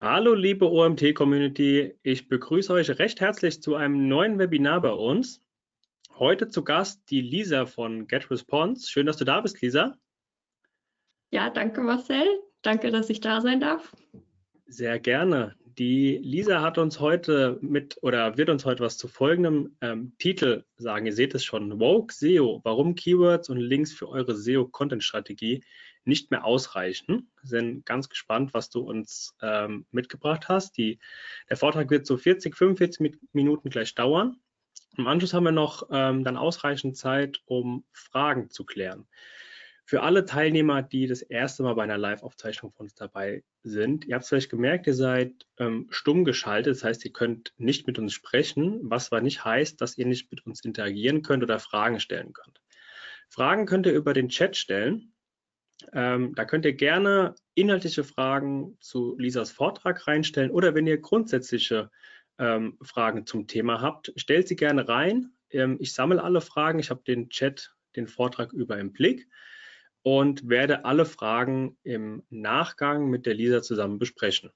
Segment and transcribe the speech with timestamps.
[0.00, 5.42] Hallo liebe OMT-Community, ich begrüße euch recht herzlich zu einem neuen Webinar bei uns.
[6.16, 8.88] Heute zu Gast die Lisa von GetResponse.
[8.88, 9.98] Schön, dass du da bist, Lisa.
[11.30, 12.28] Ja, danke Marcel.
[12.62, 13.92] Danke, dass ich da sein darf.
[14.66, 15.56] Sehr gerne.
[15.64, 20.62] Die Lisa hat uns heute mit oder wird uns heute was zu folgendem ähm, Titel
[20.76, 21.06] sagen.
[21.06, 21.80] Ihr seht es schon.
[21.80, 22.60] Woke SEO.
[22.62, 25.64] Warum Keywords und Links für eure SEO-Content-Strategie
[26.08, 27.30] nicht mehr ausreichen.
[27.42, 30.76] Wir sind ganz gespannt, was du uns ähm, mitgebracht hast.
[30.76, 30.98] Die,
[31.48, 34.40] der Vortrag wird so 40, 45 Minuten gleich dauern.
[34.96, 39.06] Im Anschluss haben wir noch ähm, dann ausreichend Zeit, um Fragen zu klären.
[39.84, 44.16] Für alle Teilnehmer, die das erste Mal bei einer Live-Aufzeichnung von uns dabei sind, ihr
[44.16, 47.98] habt es vielleicht gemerkt, ihr seid ähm, stumm geschaltet, das heißt, ihr könnt nicht mit
[47.98, 52.00] uns sprechen, was aber nicht heißt, dass ihr nicht mit uns interagieren könnt oder Fragen
[52.00, 52.60] stellen könnt.
[53.30, 55.12] Fragen könnt ihr über den Chat stellen.
[55.92, 61.90] Ähm, da könnt ihr gerne inhaltliche Fragen zu Lisas Vortrag reinstellen oder wenn ihr grundsätzliche
[62.38, 65.32] ähm, Fragen zum Thema habt, stellt sie gerne rein.
[65.50, 66.78] Ähm, ich sammle alle Fragen.
[66.78, 69.28] Ich habe den Chat, den Vortrag über im Blick
[70.02, 74.50] und werde alle Fragen im Nachgang mit der Lisa zusammen besprechen.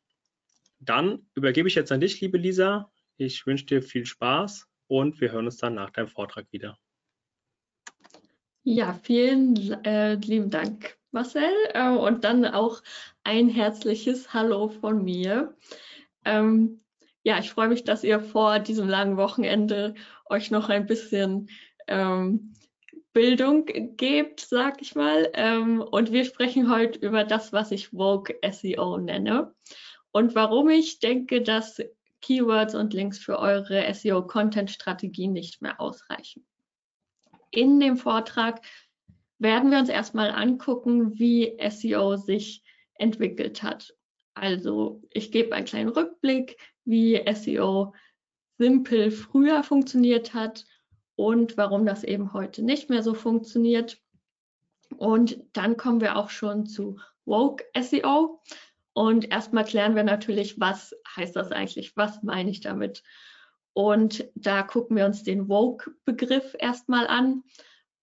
[0.78, 2.90] Dann übergebe ich jetzt an dich, liebe Lisa.
[3.16, 6.78] Ich wünsche dir viel Spaß und wir hören uns dann nach deinem Vortrag wieder.
[8.64, 11.52] Ja, vielen äh, lieben Dank, Marcel.
[11.74, 12.82] Äh, und dann auch
[13.24, 15.54] ein herzliches Hallo von mir.
[16.24, 16.80] Ähm,
[17.24, 19.94] ja, ich freue mich, dass ihr vor diesem langen Wochenende
[20.28, 21.48] euch noch ein bisschen
[21.86, 22.54] ähm,
[23.12, 25.30] Bildung gebt, sag ich mal.
[25.34, 29.54] Ähm, und wir sprechen heute über das, was ich Vogue SEO nenne.
[30.10, 31.80] Und warum ich denke, dass
[32.20, 36.46] Keywords und Links für eure SEO-Content-Strategie nicht mehr ausreichen.
[37.50, 38.62] In dem Vortrag
[39.42, 42.62] werden wir uns erstmal angucken, wie SEO sich
[42.94, 43.94] entwickelt hat.
[44.34, 47.94] Also ich gebe einen kleinen Rückblick, wie SEO
[48.58, 50.64] simpel früher funktioniert hat
[51.16, 53.98] und warum das eben heute nicht mehr so funktioniert.
[54.96, 58.40] Und dann kommen wir auch schon zu Woke SEO.
[58.94, 61.96] Und erstmal klären wir natürlich, was heißt das eigentlich?
[61.96, 63.02] Was meine ich damit?
[63.72, 67.42] Und da gucken wir uns den Woke-Begriff erstmal an.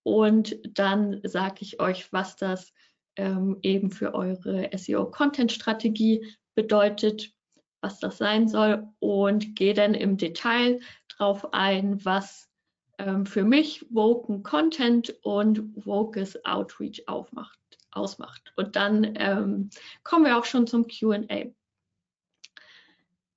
[0.03, 2.73] Und dann sage ich euch, was das
[3.15, 7.33] ähm, eben für eure SEO-Content-Strategie bedeutet,
[7.81, 12.49] was das sein soll und gehe dann im Detail drauf ein, was
[12.97, 17.59] ähm, für mich Woken Content und Wokes Outreach aufmacht,
[17.91, 18.53] ausmacht.
[18.55, 19.69] Und dann ähm,
[20.03, 21.51] kommen wir auch schon zum QA.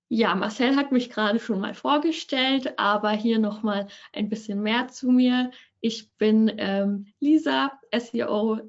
[0.08, 5.10] Ja, Marcel hat mich gerade schon mal vorgestellt, aber hier nochmal ein bisschen mehr zu
[5.10, 5.50] mir.
[5.82, 8.60] Ich bin ähm, Lisa, SEO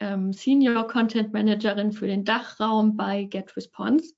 [0.00, 4.12] ähm, Senior Content Managerin für den Dachraum bei GetResponse.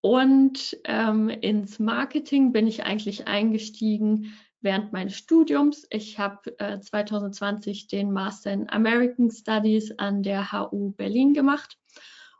[0.00, 5.86] Und ähm, ins Marketing bin ich eigentlich eingestiegen während meines Studiums.
[5.90, 11.78] Ich habe äh, 2020 den Master in American Studies an der HU Berlin gemacht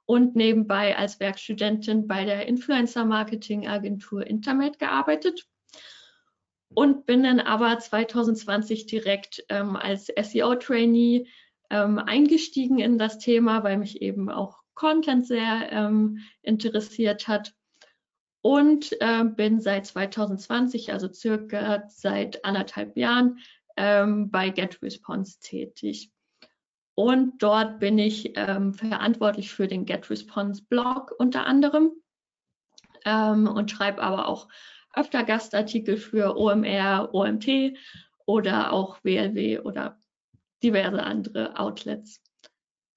[0.05, 5.47] und nebenbei als Werkstudentin bei der Influencer Marketing Agentur Intermed gearbeitet
[6.75, 11.27] und bin dann aber 2020 direkt ähm, als SEO-Trainee
[11.71, 17.55] ähm, eingestiegen in das Thema, weil mich eben auch Content sehr ähm, interessiert hat
[18.43, 23.39] und äh, bin seit 2020, also circa seit anderthalb Jahren,
[23.77, 26.11] ähm, bei GetResponse tätig.
[26.95, 31.93] Und dort bin ich ähm, verantwortlich für den GetResponse Blog unter anderem
[33.05, 34.49] ähm, und schreibe aber auch
[34.99, 37.77] öfter Gastartikel für OMR, OMT
[38.27, 39.99] oder auch WLW oder
[40.63, 42.23] diverse andere Outlets.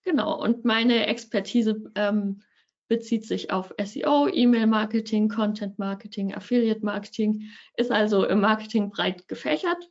[0.03, 2.41] Genau, und meine Expertise ähm,
[2.87, 9.89] bezieht sich auf SEO, E-Mail-Marketing, Content-Marketing, Affiliate-Marketing, ist also im Marketing breit gefächert.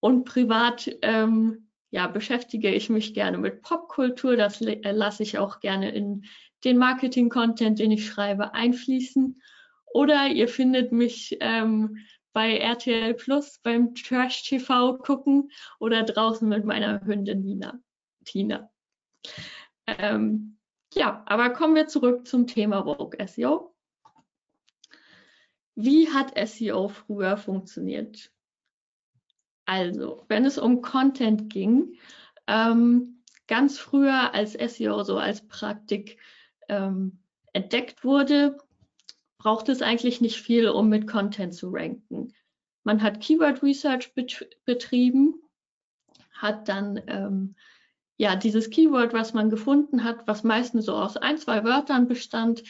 [0.00, 5.60] Und privat ähm, ja, beschäftige ich mich gerne mit Popkultur, das äh, lasse ich auch
[5.60, 6.24] gerne in
[6.64, 9.40] den Marketing-Content, den ich schreibe, einfließen.
[9.92, 11.98] Oder ihr findet mich ähm,
[12.32, 17.80] bei RTL Plus beim Trash TV gucken oder draußen mit meiner Hündin Nina,
[18.24, 18.70] Tina.
[19.86, 20.58] Ähm,
[20.94, 23.74] ja, aber kommen wir zurück zum Thema Vogue SEO.
[25.74, 28.32] Wie hat SEO früher funktioniert?
[29.64, 31.98] Also, wenn es um Content ging,
[32.46, 36.18] ähm, ganz früher als SEO so als Praktik
[36.68, 38.58] ähm, entdeckt wurde,
[39.38, 42.34] braucht es eigentlich nicht viel, um mit Content zu ranken.
[42.84, 45.40] Man hat Keyword Research bet betrieben,
[46.32, 47.54] hat dann ähm,
[48.16, 52.64] ja, dieses Keyword, was man gefunden hat, was meistens so aus ein, zwei Wörtern bestand,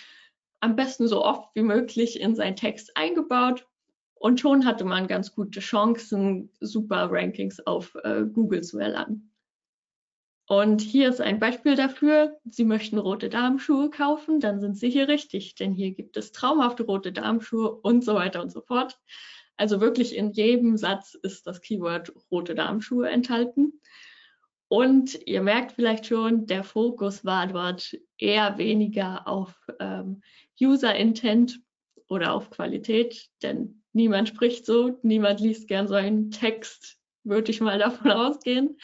[0.60, 3.66] am besten so oft wie möglich in seinen Text eingebaut.
[4.14, 9.32] Und schon hatte man ganz gute Chancen, super Rankings auf äh, Google zu erlangen.
[10.48, 12.38] Und hier ist ein Beispiel dafür.
[12.48, 16.84] Sie möchten rote Damenschuhe kaufen, dann sind Sie hier richtig, denn hier gibt es traumhafte
[16.84, 18.98] rote Damenschuhe und so weiter und so fort.
[19.58, 23.78] Also wirklich in jedem Satz ist das Keyword rote Damenschuhe enthalten.
[24.68, 30.22] Und ihr merkt vielleicht schon, der Fokus war dort eher weniger auf ähm,
[30.58, 31.60] User Intent
[32.08, 37.60] oder auf Qualität, denn niemand spricht so, niemand liest gern so einen Text, würde ich
[37.60, 38.78] mal davon ausgehen.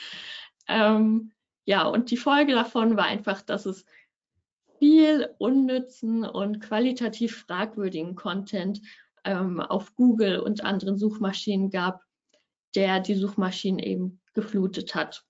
[0.69, 1.34] Ähm,
[1.65, 3.85] ja, und die Folge davon war einfach, dass es
[4.79, 8.81] viel unnützen und qualitativ fragwürdigen Content
[9.25, 12.03] ähm, auf Google und anderen Suchmaschinen gab,
[12.75, 15.25] der die Suchmaschinen eben geflutet hat.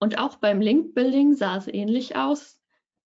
[0.00, 2.60] Und auch beim Link-Building sah es ähnlich aus,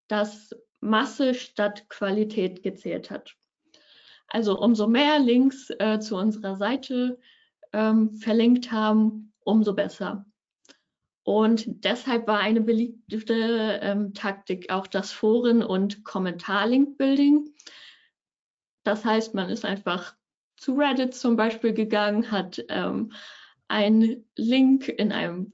[0.08, 3.36] dass Masse statt Qualität gezählt hat.
[4.28, 7.18] Also umso mehr Links äh, zu unserer Seite
[7.72, 10.26] ähm, verlinkt haben, umso besser.
[11.28, 13.34] Und deshalb war eine beliebte
[13.82, 17.54] ähm, Taktik auch das Foren- und Kommentar-Link-Building.
[18.82, 20.16] Das heißt, man ist einfach
[20.56, 23.12] zu Reddit zum Beispiel gegangen, hat ähm,
[23.68, 25.52] einen Link in einem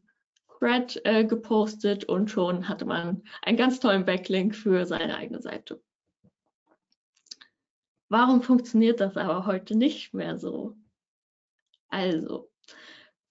[0.60, 5.82] Thread äh, gepostet und schon hatte man einen ganz tollen Backlink für seine eigene Seite.
[8.08, 10.76] Warum funktioniert das aber heute nicht mehr so?
[11.88, 12.48] Also,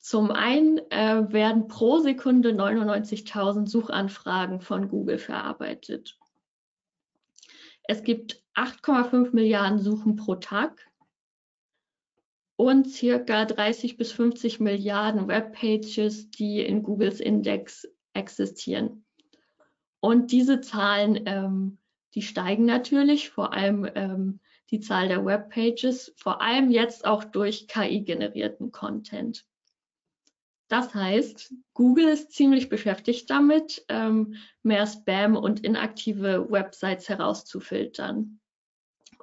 [0.04, 6.20] zum einen äh, werden pro Sekunde 99.000 Suchanfragen von Google verarbeitet.
[7.84, 10.92] Es gibt 8,5 Milliarden Suchen pro Tag
[12.58, 19.06] und circa 30 bis 50 Milliarden Webpages, die in Googles Index existieren.
[20.02, 21.78] Und diese Zahlen, ähm,
[22.14, 27.70] die steigen natürlich, vor allem ähm, die Zahl der Webpages, vor allem jetzt auch durch
[27.70, 29.46] KI-generierten Content.
[30.68, 38.40] Das heißt, Google ist ziemlich beschäftigt damit, ähm, mehr Spam und inaktive Websites herauszufiltern.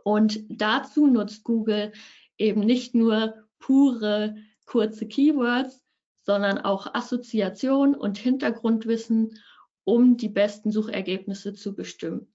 [0.04, 1.92] Und dazu nutzt Google
[2.38, 5.82] eben nicht nur pure kurze Keywords,
[6.22, 9.38] sondern auch Assoziation und Hintergrundwissen,
[9.84, 12.32] um die besten Suchergebnisse zu bestimmen.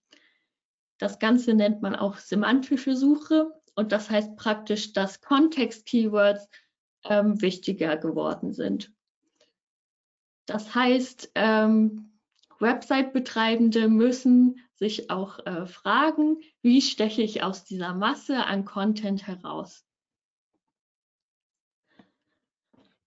[0.97, 6.49] Das Ganze nennt man auch semantische Suche und das heißt praktisch, dass Kontext-Keywords
[7.03, 8.94] ähm, wichtiger geworden sind.
[10.45, 12.11] Das heißt, ähm,
[12.59, 19.85] Website-Betreibende müssen sich auch äh, fragen, wie steche ich aus dieser Masse an Content heraus?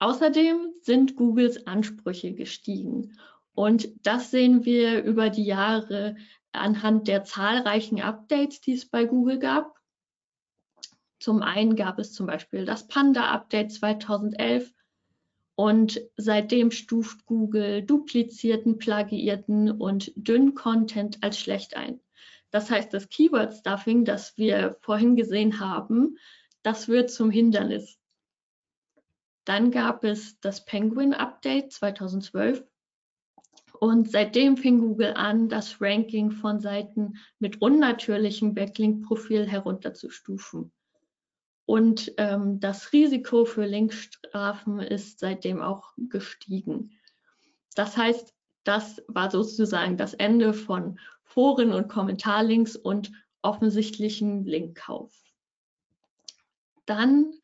[0.00, 3.18] Außerdem sind Googles Ansprüche gestiegen.
[3.54, 6.16] Und das sehen wir über die Jahre
[6.52, 9.76] anhand der zahlreichen Updates, die es bei Google gab.
[11.18, 14.72] Zum einen gab es zum Beispiel das Panda-Update 2011
[15.58, 21.98] und seitdem stuft Google duplizierten, plagiierten und dünnen Content als schlecht ein.
[22.52, 26.16] Das heißt, das Keyword-Stuffing, das wir vorhin gesehen haben,
[26.62, 27.98] das wird zum Hindernis.
[29.44, 32.64] Dann gab es das Penguin Update 2012
[33.80, 40.70] und seitdem fing Google an, das Ranking von Seiten mit unnatürlichem Backlink-Profil herunterzustufen.
[41.68, 46.92] Und ähm, das Risiko für Linkstrafen ist seitdem auch gestiegen.
[47.74, 48.32] Das heißt,
[48.64, 55.12] das war sozusagen das Ende von Foren- und Kommentarlinks und offensichtlichen Linkkauf.
[56.86, 57.34] Dann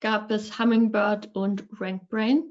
[0.00, 2.44] gab es Hummingbird und RankBrain.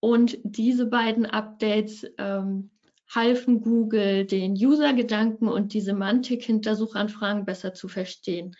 [0.00, 2.70] Und diese beiden Updates ähm,
[3.14, 8.56] halfen Google, den User-Gedanken und die Semantik hinter Suchanfragen besser zu verstehen.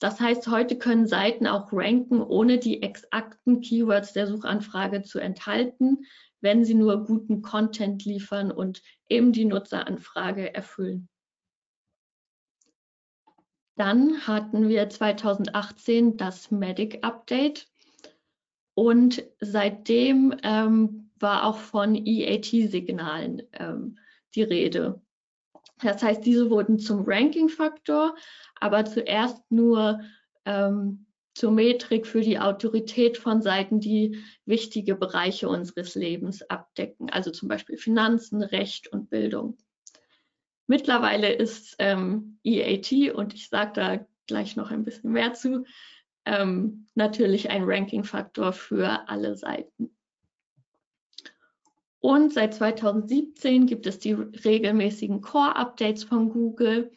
[0.00, 6.06] Das heißt, heute können Seiten auch ranken, ohne die exakten Keywords der Suchanfrage zu enthalten,
[6.40, 11.08] wenn sie nur guten Content liefern und eben die Nutzeranfrage erfüllen.
[13.76, 17.68] Dann hatten wir 2018 das Medic Update
[18.74, 23.98] und seitdem ähm, war auch von EAT-Signalen ähm,
[24.34, 25.02] die Rede.
[25.82, 28.14] Das heißt, diese wurden zum Ranking-Faktor,
[28.60, 30.00] aber zuerst nur
[30.44, 37.30] ähm, zur Metrik für die Autorität von Seiten, die wichtige Bereiche unseres Lebens abdecken, also
[37.30, 39.56] zum Beispiel Finanzen, Recht und Bildung.
[40.66, 45.64] Mittlerweile ist ähm, EAT, und ich sage da gleich noch ein bisschen mehr zu,
[46.26, 49.96] ähm, natürlich ein Ranking-Faktor für alle Seiten.
[52.00, 56.90] Und seit 2017 gibt es die regelmäßigen Core-Updates von Google.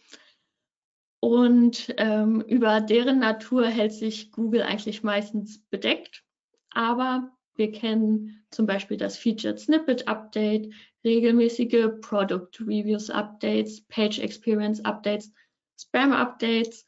[1.19, 6.23] Und ähm, über deren Natur hält sich Google eigentlich meistens bedeckt.
[6.71, 14.83] Aber wir kennen zum Beispiel das Featured Snippet Update, regelmäßige Product Reviews Updates, Page Experience
[14.83, 15.31] Updates,
[15.79, 16.85] Spam Updates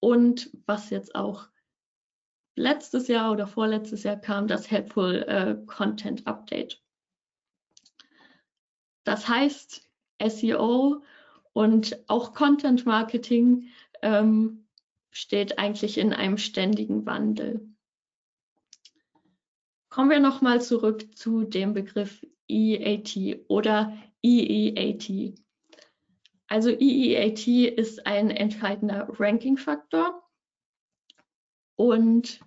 [0.00, 1.48] und was jetzt auch
[2.56, 6.82] letztes Jahr oder vorletztes Jahr kam, das Helpful äh, Content Update.
[9.08, 9.88] Das heißt,
[10.22, 11.02] SEO
[11.54, 13.70] und auch Content Marketing
[14.02, 14.66] ähm,
[15.10, 17.66] steht eigentlich in einem ständigen Wandel.
[19.88, 25.38] Kommen wir nochmal zurück zu dem Begriff EAT oder EEAT.
[26.48, 27.48] Also EEAT
[27.78, 30.22] ist ein entscheidender Ranking-Faktor
[31.76, 32.40] und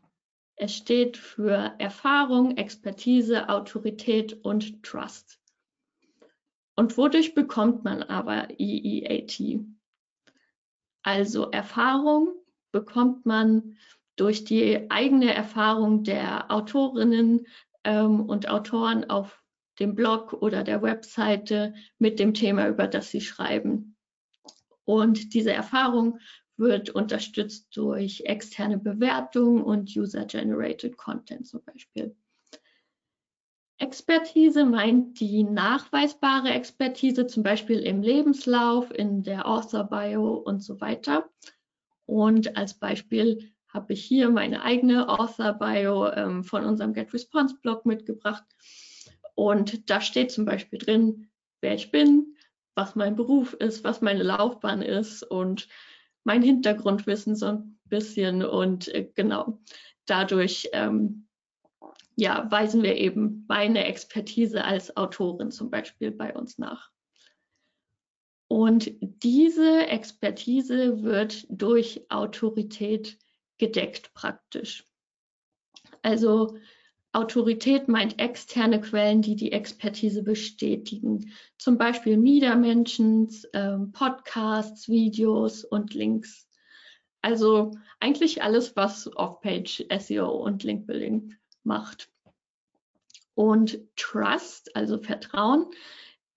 [0.57, 5.40] es steht für Erfahrung, Expertise, Autorität und Trust.
[6.81, 9.59] Und wodurch bekommt man aber EEAT?
[11.03, 12.33] Also Erfahrung
[12.71, 13.77] bekommt man
[14.15, 17.45] durch die eigene Erfahrung der Autorinnen
[17.83, 19.43] ähm, und Autoren auf
[19.77, 23.95] dem Blog oder der Webseite mit dem Thema, über das sie schreiben.
[24.83, 26.17] Und diese Erfahrung
[26.57, 32.15] wird unterstützt durch externe Bewertungen und User-Generated Content zum Beispiel.
[33.81, 41.27] Expertise meint die nachweisbare Expertise, zum Beispiel im Lebenslauf, in der Author-Bio und so weiter.
[42.05, 48.43] Und als Beispiel habe ich hier meine eigene Author-Bio ähm, von unserem GetResponse-Blog mitgebracht.
[49.33, 52.35] Und da steht zum Beispiel drin, wer ich bin,
[52.75, 55.67] was mein Beruf ist, was meine Laufbahn ist und
[56.23, 58.45] mein Hintergrundwissen so ein bisschen.
[58.45, 59.59] Und äh, genau,
[60.05, 61.27] dadurch ähm,
[62.21, 66.91] ja, weisen wir eben meine Expertise als Autorin zum Beispiel bei uns nach.
[68.47, 73.17] Und diese Expertise wird durch Autorität
[73.57, 74.85] gedeckt praktisch.
[76.03, 76.59] Also
[77.11, 81.33] Autorität meint externe Quellen, die die Expertise bestätigen.
[81.57, 86.47] Zum Beispiel Mentions, ähm, Podcasts, Videos und Links.
[87.23, 92.10] Also eigentlich alles, was Off-Page SEO und Link-Building macht.
[93.35, 95.67] Und Trust, also Vertrauen,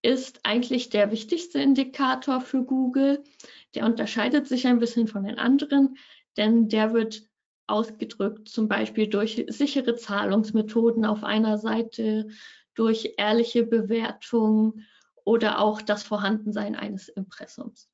[0.02, 3.24] ist eigentlich der wichtigste Indikator für Google.
[3.74, 5.96] Der unterscheidet sich ein bisschen von den anderen,
[6.36, 7.22] denn der wird
[7.66, 12.28] ausgedrückt zum Beispiel durch sichere Zahlungsmethoden auf einer Seite,
[12.74, 14.86] durch ehrliche Bewertungen
[15.24, 17.88] oder auch das Vorhandensein eines Impressums.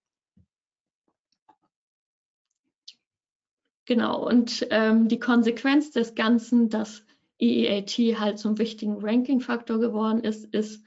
[3.85, 7.05] Genau, und ähm, die Konsequenz des Ganzen, dass
[7.41, 10.87] EEAT halt zum wichtigen Ranking-Faktor geworden ist, ist,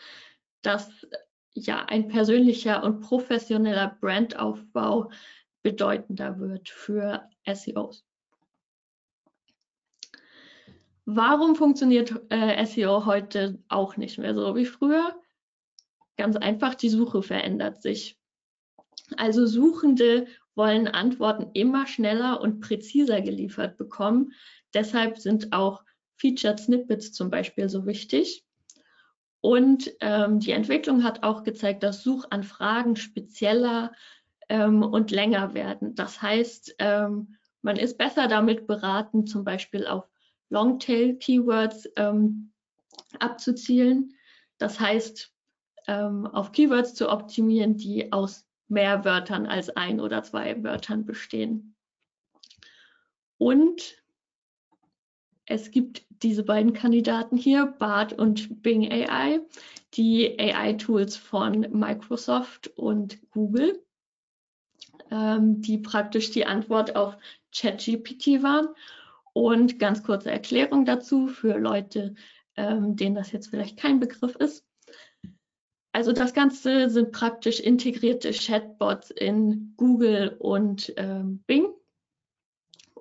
[0.62, 1.08] dass
[1.54, 5.12] ja ein persönlicher und professioneller Brandaufbau
[5.62, 8.06] bedeutender wird für SEOs.
[11.06, 15.20] Warum funktioniert äh, SEO heute auch nicht mehr so wie früher?
[16.18, 18.18] Ganz einfach, die Suche verändert sich.
[19.18, 24.32] Also Suchende wollen Antworten immer schneller und präziser geliefert bekommen.
[24.74, 25.84] Deshalb sind auch
[26.16, 28.46] Featured Snippets zum Beispiel so wichtig.
[29.42, 33.92] Und ähm, die Entwicklung hat auch gezeigt, dass Suchanfragen spezieller
[34.48, 35.96] ähm, und länger werden.
[35.96, 40.08] Das heißt, ähm, man ist besser damit beraten, zum Beispiel auf
[40.50, 42.54] Longtail-Keywords ähm,
[43.20, 44.14] abzuzielen.
[44.60, 45.34] Das heißt,
[45.88, 51.76] ähm, auf Keywords zu optimieren, die aus mehr Wörtern als ein oder zwei Wörtern bestehen.
[53.38, 54.03] Und
[55.46, 59.42] es gibt diese beiden Kandidaten hier, BART und Bing AI,
[59.94, 63.84] die AI-Tools von Microsoft und Google,
[65.12, 67.18] ähm, die praktisch die Antwort auf
[67.56, 68.70] ChatGPT waren.
[69.34, 72.14] Und ganz kurze Erklärung dazu für Leute,
[72.56, 74.64] ähm, denen das jetzt vielleicht kein Begriff ist.
[75.92, 81.68] Also das Ganze sind praktisch integrierte Chatbots in Google und ähm, Bing.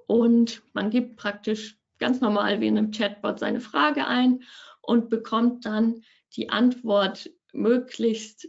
[0.07, 4.43] Und man gibt praktisch ganz normal wie in einem Chatbot seine Frage ein
[4.81, 6.03] und bekommt dann
[6.35, 8.49] die Antwort möglichst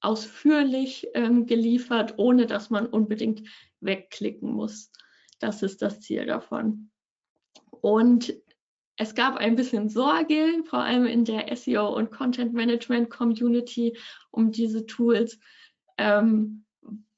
[0.00, 3.46] ausführlich ähm, geliefert, ohne dass man unbedingt
[3.80, 4.90] wegklicken muss.
[5.40, 6.90] Das ist das Ziel davon.
[7.82, 8.34] Und
[8.96, 13.98] es gab ein bisschen Sorge, vor allem in der SEO und Content Management Community,
[14.30, 15.38] um diese Tools,
[15.98, 16.64] ähm,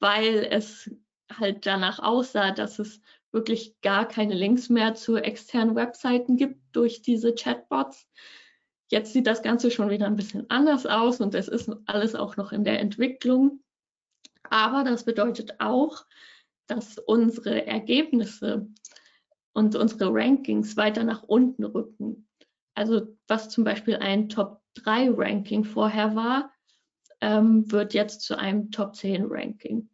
[0.01, 0.91] weil es
[1.33, 3.01] halt danach aussah, dass es
[3.33, 8.07] wirklich gar keine Links mehr zu externen Webseiten gibt durch diese Chatbots.
[8.91, 12.37] Jetzt sieht das Ganze schon wieder ein bisschen anders aus und es ist alles auch
[12.37, 13.63] noch in der Entwicklung.
[14.45, 16.07] Aber das bedeutet auch,
[16.67, 18.69] dass unsere Ergebnisse
[19.53, 22.29] und unsere Rankings weiter nach unten rücken.
[22.75, 26.53] Also was zum Beispiel ein Top 3 Ranking vorher war,
[27.21, 29.89] ähm, wird jetzt zu einem Top 10 Ranking.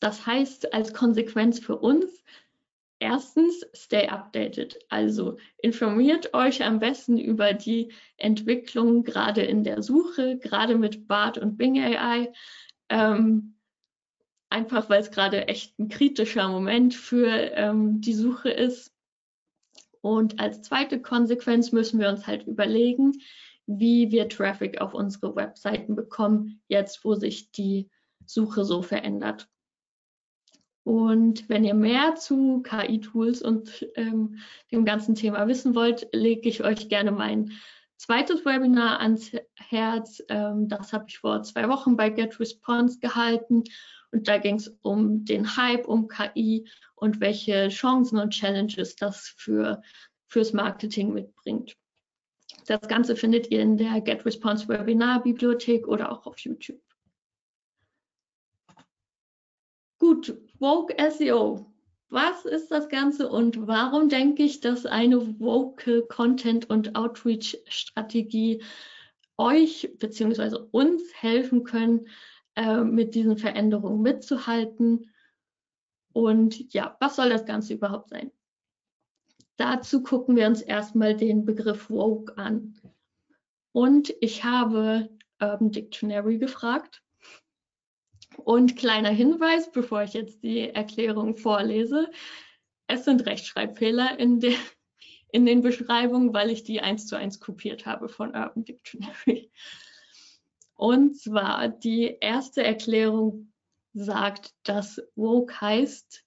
[0.00, 2.24] Das heißt als Konsequenz für uns,
[2.98, 4.78] erstens, stay updated.
[4.88, 11.38] Also informiert euch am besten über die Entwicklung gerade in der Suche, gerade mit BART
[11.38, 12.32] und Bing AI.
[12.88, 13.56] Ähm,
[14.48, 18.92] einfach weil es gerade echt ein kritischer Moment für ähm, die Suche ist.
[20.02, 23.20] Und als zweite Konsequenz müssen wir uns halt überlegen,
[23.66, 27.90] wie wir Traffic auf unsere Webseiten bekommen, jetzt wo sich die
[28.26, 29.48] Suche so verändert.
[30.84, 34.38] Und wenn ihr mehr zu KI-Tools und ähm,
[34.72, 37.52] dem ganzen Thema wissen wollt, lege ich euch gerne mein
[37.96, 40.22] zweites Webinar ans Herz.
[40.28, 43.64] Ähm, das habe ich vor zwei Wochen bei GetResponse gehalten.
[44.10, 49.34] Und da ging es um den Hype um KI und welche Chancen und Challenges das
[49.36, 49.82] für,
[50.28, 51.76] fürs Marketing mitbringt.
[52.66, 56.80] Das Ganze findet ihr in der GetResponse Webinar Bibliothek oder auch auf YouTube.
[59.98, 61.64] Gut, Woke SEO.
[62.10, 68.62] Was ist das Ganze und warum denke ich, dass eine Vocal Content und Outreach Strategie
[69.38, 70.58] euch bzw.
[70.70, 72.08] uns helfen können,
[72.56, 75.10] äh, mit diesen Veränderungen mitzuhalten?
[76.12, 78.30] Und ja, was soll das Ganze überhaupt sein?
[79.56, 82.74] Dazu gucken wir uns erstmal den Begriff Woke an.
[83.72, 85.08] Und ich habe
[85.40, 87.02] Urban Dictionary gefragt
[88.36, 92.10] und kleiner Hinweis, bevor ich jetzt die Erklärung vorlese,
[92.86, 94.54] es sind Rechtschreibfehler in, der,
[95.32, 99.50] in den Beschreibungen, weil ich die eins zu eins kopiert habe von Urban Dictionary.
[100.74, 103.52] Und zwar die erste Erklärung
[103.92, 106.24] sagt, dass woke heißt,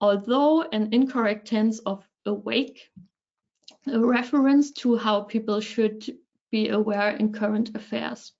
[0.00, 2.90] although an incorrect tense of awake,
[3.86, 6.18] a reference to how people should
[6.50, 8.36] be aware in current affairs.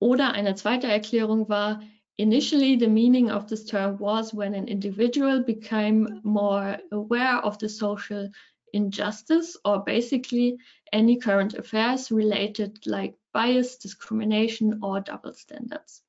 [0.00, 1.80] Oder eine zweite Erklärung war,
[2.16, 7.68] initially the meaning of this term was when an individual became more aware of the
[7.68, 8.30] social
[8.72, 10.58] injustice or basically
[10.92, 16.02] any current affairs related like bias, discrimination or double standards.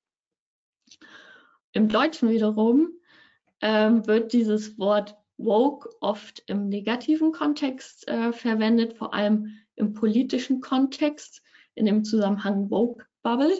[1.73, 2.89] Im Deutschen wiederum
[3.62, 10.60] ähm, wird dieses Wort woke oft im negativen Kontext äh, verwendet, vor allem im politischen
[10.60, 11.41] Kontext,
[11.75, 13.54] in dem Zusammenhang woke bubble.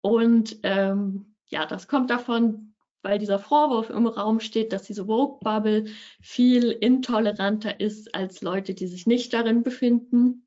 [0.00, 5.86] Und ähm, ja, das kommt davon, weil dieser Vorwurf im Raum steht, dass diese Woke-Bubble
[6.20, 10.46] viel intoleranter ist als Leute, die sich nicht darin befinden.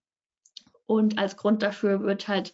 [0.85, 2.53] Und als Grund dafür wird halt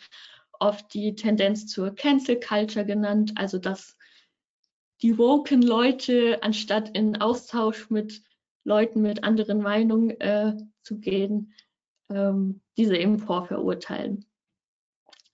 [0.59, 3.97] oft die Tendenz zur Cancel Culture genannt, also dass
[5.01, 8.23] die woken Leute, anstatt in Austausch mit
[8.63, 11.53] Leuten mit anderen Meinungen äh, zu gehen,
[12.09, 14.25] ähm, diese eben vorverurteilen.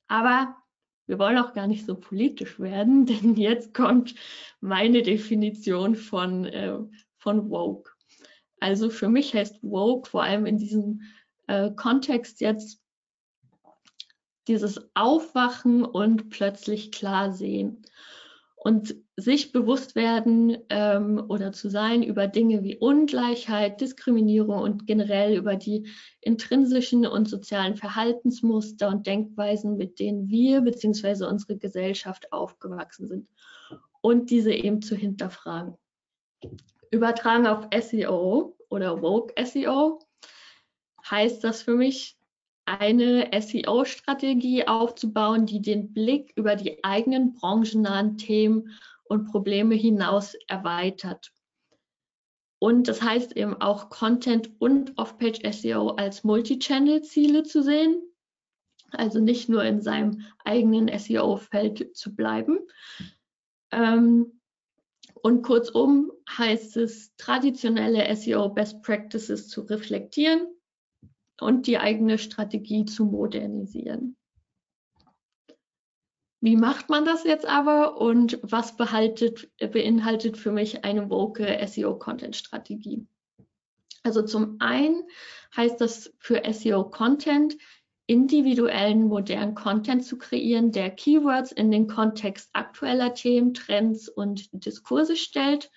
[0.07, 0.55] Aber
[1.09, 4.13] wir wollen auch gar nicht so politisch werden, denn jetzt kommt
[4.61, 6.77] meine Definition von, äh,
[7.17, 7.91] von Woke.
[8.59, 11.01] Also für mich heißt Woke vor allem in diesem
[11.47, 12.79] äh, Kontext jetzt
[14.47, 17.83] dieses Aufwachen und plötzlich klar sehen
[18.61, 25.37] und sich bewusst werden ähm, oder zu sein über Dinge wie Ungleichheit, Diskriminierung und generell
[25.37, 25.87] über die
[26.19, 31.25] intrinsischen und sozialen Verhaltensmuster und Denkweisen, mit denen wir bzw.
[31.25, 33.29] unsere Gesellschaft aufgewachsen sind
[34.01, 35.75] und diese eben zu hinterfragen.
[36.91, 39.99] Übertragen auf SEO oder Woke SEO
[41.09, 42.18] heißt das für mich,
[42.69, 51.31] eine SEO-Strategie aufzubauen, die den Blick über die eigenen branchennahen Themen und Probleme hinaus erweitert.
[52.59, 58.01] Und das heißt eben auch Content und Off-Page-SEO als Multi-Channel-Ziele zu sehen,
[58.91, 62.59] also nicht nur in seinem eigenen SEO-Feld zu bleiben.
[63.71, 64.41] Ähm,
[65.23, 70.47] und kurzum heißt es, traditionelle SEO-Best Practices zu reflektieren
[71.41, 74.15] und die eigene Strategie zu modernisieren.
[76.41, 83.05] Wie macht man das jetzt aber und was beinhaltet für mich eine woke SEO-Content-Strategie?
[84.03, 85.03] Also zum einen
[85.55, 87.57] heißt das für SEO-Content,
[88.05, 95.15] individuellen modernen Content zu kreieren, der Keywords in den Kontext aktueller Themen, Trends und Diskurse
[95.15, 95.69] stellt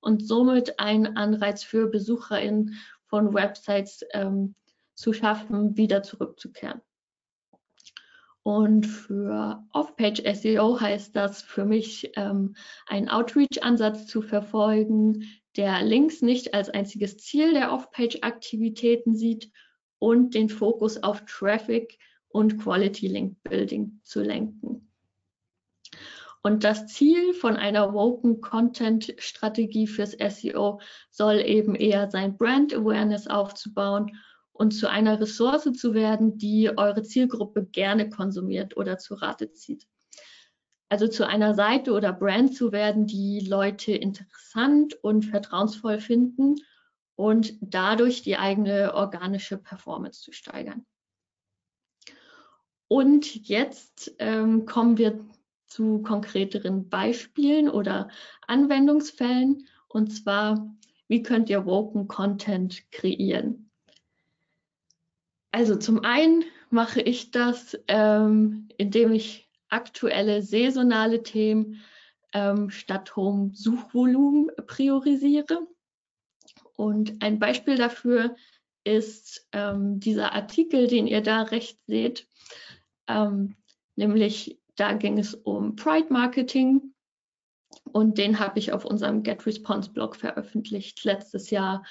[0.00, 4.54] und somit einen Anreiz für BesucherInnen von Websites ähm,
[4.94, 6.80] zu schaffen, wieder zurückzukehren.
[8.42, 12.54] Und für Off-Page SEO heißt das für mich, ähm,
[12.86, 15.24] einen Outreach-Ansatz zu verfolgen,
[15.56, 19.50] der Links nicht als einziges Ziel der Off-Page-Aktivitäten sieht
[19.98, 24.90] und den Fokus auf Traffic und Quality Link Building zu lenken.
[26.42, 32.74] Und das Ziel von einer Woken Content Strategie fürs SEO soll eben eher sein, Brand
[32.74, 34.18] Awareness aufzubauen
[34.54, 39.86] und zu einer Ressource zu werden, die eure Zielgruppe gerne konsumiert oder zu Rate zieht.
[40.88, 46.54] Also zu einer Seite oder Brand zu werden, die Leute interessant und vertrauensvoll finden
[47.16, 50.86] und dadurch die eigene organische Performance zu steigern.
[52.86, 55.18] Und jetzt ähm, kommen wir
[55.66, 58.08] zu konkreteren Beispielen oder
[58.46, 59.66] Anwendungsfällen.
[59.88, 60.72] Und zwar,
[61.08, 63.70] wie könnt ihr Woken Content kreieren?
[65.54, 71.80] Also zum einen mache ich das, ähm, indem ich aktuelle saisonale Themen
[72.32, 75.64] ähm, statt hohem Suchvolumen priorisiere.
[76.74, 78.34] Und ein Beispiel dafür
[78.82, 82.26] ist ähm, dieser Artikel, den ihr da rechts seht,
[83.06, 83.54] ähm,
[83.94, 86.94] nämlich da ging es um Pride Marketing
[87.92, 91.84] und den habe ich auf unserem Get Response Blog veröffentlicht, letztes Jahr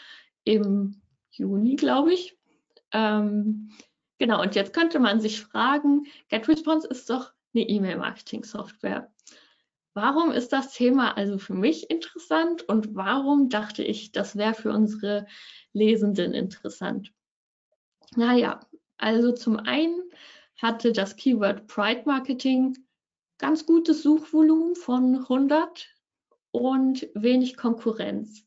[0.43, 2.37] im Juni, glaube ich.
[2.93, 3.71] Ähm,
[4.19, 9.11] genau, und jetzt könnte man sich fragen, GetResponse ist doch eine E-Mail-Marketing-Software.
[9.95, 14.71] Warum ist das Thema also für mich interessant und warum dachte ich, das wäre für
[14.71, 15.27] unsere
[15.71, 17.13] Lesenden interessant?
[18.15, 18.59] Naja,
[18.97, 20.01] also zum einen
[20.57, 22.77] hatte das Keyword Pride Marketing
[23.37, 25.89] ganz gutes Suchvolumen von 100
[26.51, 28.45] und wenig Konkurrenz.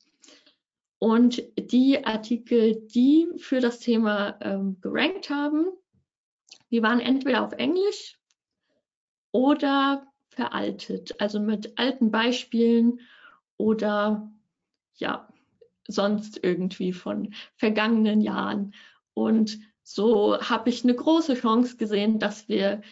[0.98, 5.66] Und die Artikel, die für das Thema ähm, gerankt haben,
[6.70, 8.18] die waren entweder auf Englisch
[9.30, 13.00] oder veraltet, also mit alten Beispielen
[13.56, 14.30] oder
[14.96, 15.28] ja,
[15.86, 18.74] sonst irgendwie von vergangenen Jahren.
[19.14, 22.82] Und so habe ich eine große Chance gesehen, dass wir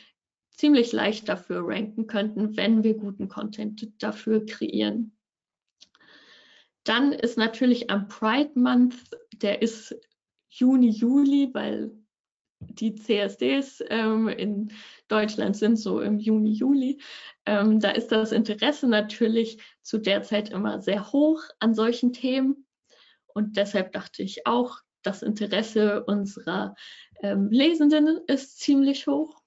[0.50, 5.16] ziemlich leicht dafür ranken könnten, wenn wir guten Content dafür kreieren.
[6.84, 8.96] Dann ist natürlich am Pride Month,
[9.32, 9.94] der ist
[10.48, 11.90] Juni, Juli, weil
[12.60, 14.72] die CSDs ähm, in
[15.08, 17.00] Deutschland sind so im Juni, Juli.
[17.46, 22.66] Ähm, da ist das Interesse natürlich zu der Zeit immer sehr hoch an solchen Themen.
[23.26, 26.74] Und deshalb dachte ich auch, das Interesse unserer
[27.20, 29.42] ähm, Lesenden ist ziemlich hoch.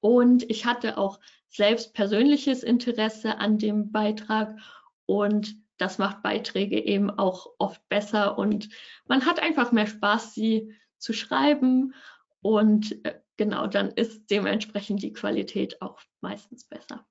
[0.00, 4.58] Und ich hatte auch selbst persönliches Interesse an dem Beitrag
[5.06, 8.68] und das macht Beiträge eben auch oft besser und
[9.06, 11.94] man hat einfach mehr Spaß, sie zu schreiben
[12.42, 17.06] und äh, genau, dann ist dementsprechend die Qualität auch meistens besser.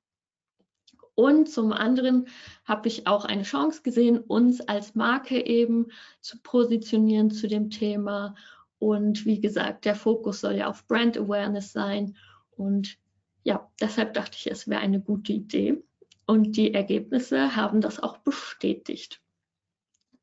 [1.16, 2.28] Und zum anderen
[2.66, 5.88] habe ich auch eine Chance gesehen, uns als Marke eben
[6.22, 8.36] zu positionieren zu dem Thema.
[8.80, 12.16] Und wie gesagt, der Fokus soll ja auf Brand Awareness sein.
[12.58, 12.98] Und
[13.44, 15.84] ja, deshalb dachte ich, es wäre eine gute Idee.
[16.26, 19.22] Und die Ergebnisse haben das auch bestätigt.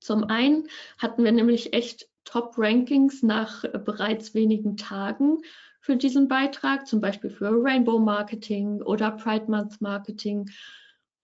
[0.01, 5.43] Zum einen hatten wir nämlich echt Top-Rankings nach bereits wenigen Tagen
[5.81, 10.51] für diesen Beitrag, zum Beispiel für Rainbow Marketing oder Pride Month Marketing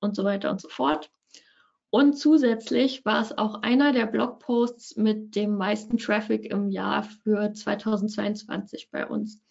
[0.01, 1.11] und so weiter und so fort.
[1.91, 7.53] Und zusätzlich war es auch einer der Blogposts mit dem meisten Traffic im Jahr für
[7.53, 9.43] 2022 bei uns.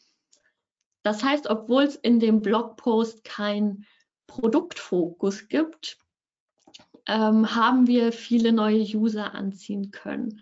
[1.01, 3.85] Das heißt, obwohl es in dem Blogpost kein
[4.35, 5.97] Produktfokus gibt,
[7.07, 10.41] ähm, haben wir viele neue User anziehen können.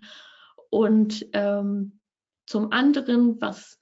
[0.68, 2.00] Und ähm,
[2.46, 3.78] zum anderen, was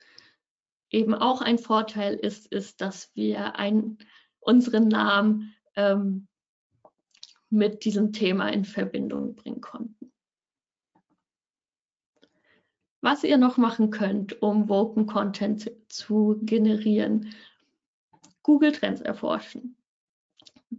[0.90, 3.96] eben auch ein Vorteil ist, ist, dass wir ein,
[4.40, 6.28] unseren Namen ähm,
[7.48, 10.12] mit diesem Thema in Verbindung bringen konnten.
[13.00, 17.34] Was ihr noch machen könnt, um Woken Content zu generieren,
[18.42, 19.76] Google Trends erforschen.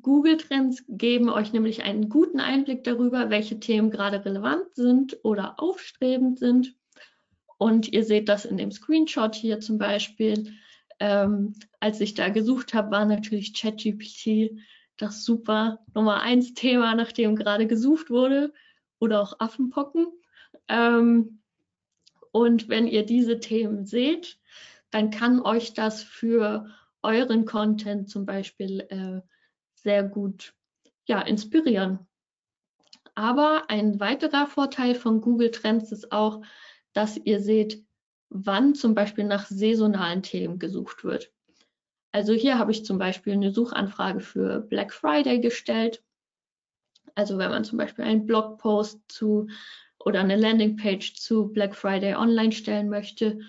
[0.04, 5.60] Google Trends geben euch nämlich einen guten Einblick darüber, welche Themen gerade relevant sind oder
[5.60, 6.76] aufstrebend sind.
[7.58, 10.54] Und ihr seht das in dem Screenshot hier zum Beispiel.
[11.00, 14.60] Ähm, als ich da gesucht habe, war natürlich ChatGPT
[14.98, 18.54] das super Nummer eins Thema, nach dem gerade gesucht wurde
[19.00, 20.08] oder auch Affenpocken.
[20.68, 21.40] Ähm,
[22.32, 24.38] und wenn ihr diese Themen seht,
[24.92, 26.68] dann kann euch das für
[27.02, 29.22] euren Content zum Beispiel äh,
[29.84, 30.54] sehr gut
[31.06, 32.00] ja, inspirieren.
[33.16, 36.42] Aber ein weiterer Vorteil von Google Trends ist auch,
[36.94, 37.84] dass ihr seht,
[38.30, 41.32] wann zum Beispiel nach saisonalen Themen gesucht wird.
[42.12, 46.04] Also hier habe ich zum Beispiel eine Suchanfrage für Black Friday gestellt.
[47.16, 49.48] Also wenn man zum Beispiel einen Blogpost zu
[50.00, 53.40] oder eine Landingpage zu Black Friday online stellen möchte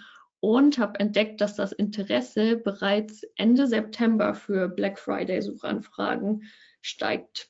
[0.44, 6.42] und habe entdeckt, dass das Interesse bereits Ende September für Black Friday Suchanfragen
[6.83, 7.48] steigt.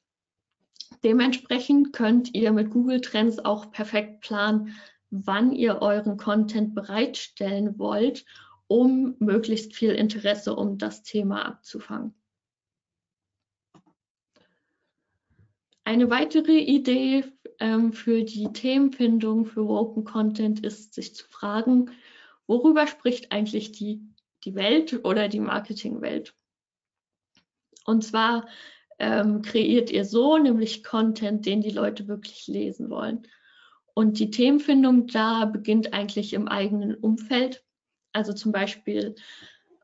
[1.02, 4.76] Dementsprechend könnt ihr mit Google Trends auch perfekt planen,
[5.10, 8.24] wann ihr euren Content bereitstellen wollt,
[8.68, 12.14] um möglichst viel Interesse um das Thema abzufangen.
[15.82, 17.24] Eine weitere Idee
[17.58, 21.90] ähm, für die Themenfindung für Woken Content ist, sich zu fragen,
[22.46, 24.00] worüber spricht eigentlich die,
[24.44, 26.34] die Welt oder die Marketingwelt?
[27.84, 28.46] Und zwar
[28.98, 33.26] ähm, kreiert ihr so nämlich Content, den die Leute wirklich lesen wollen.
[33.94, 37.64] Und die Themenfindung da beginnt eigentlich im eigenen Umfeld,
[38.12, 39.14] also zum Beispiel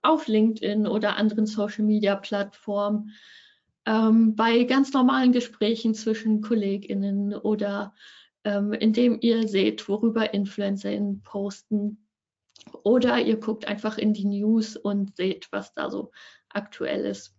[0.02, 3.12] auf LinkedIn oder anderen Social-Media-Plattformen,
[3.86, 7.94] ähm, bei ganz normalen Gesprächen zwischen KollegInnen oder
[8.44, 12.06] ähm, indem ihr seht, worüber InfluencerInnen posten.
[12.82, 16.10] Oder ihr guckt einfach in die News und seht, was da so
[16.48, 17.34] aktuell ist.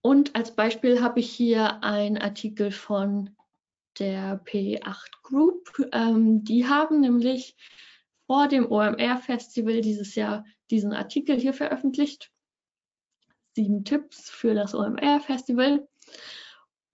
[0.00, 3.30] Und als Beispiel habe ich hier einen Artikel von
[3.98, 5.88] der P8 Group.
[5.92, 7.56] Ähm, die haben nämlich
[8.26, 12.30] vor dem OMR-Festival dieses Jahr diesen Artikel hier veröffentlicht.
[13.54, 15.86] Sieben Tipps für das OMR-Festival.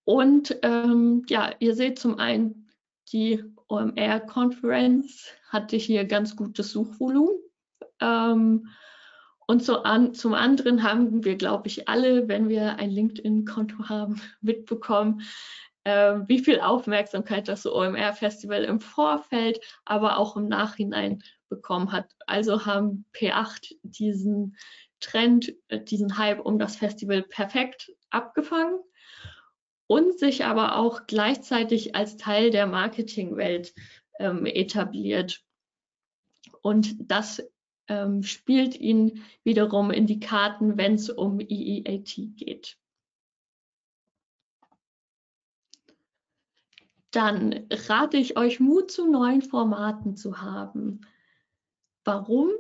[0.05, 2.69] Und ähm, ja, ihr seht zum einen,
[3.13, 7.37] die OMR-Conference hatte hier ganz gutes Suchvolumen.
[8.01, 8.69] Ähm,
[9.47, 14.21] und so an, zum anderen haben wir, glaube ich, alle, wenn wir ein LinkedIn-Konto haben,
[14.41, 15.23] mitbekommen,
[15.85, 22.15] äh, wie viel Aufmerksamkeit das OMR-Festival im Vorfeld, aber auch im Nachhinein bekommen hat.
[22.27, 24.57] Also haben P8 diesen
[25.01, 28.79] Trend, äh, diesen Hype um das Festival perfekt abgefangen
[29.91, 33.75] und sich aber auch gleichzeitig als Teil der Marketingwelt
[34.21, 35.43] ähm, etabliert.
[36.63, 37.43] Und das
[37.89, 42.79] ähm, spielt ihnen wiederum in die Karten, wenn es um EEAT geht.
[47.11, 51.01] dann rate ich euch, Mut zu neuen Formaten zu haben.
[52.05, 52.51] Warum?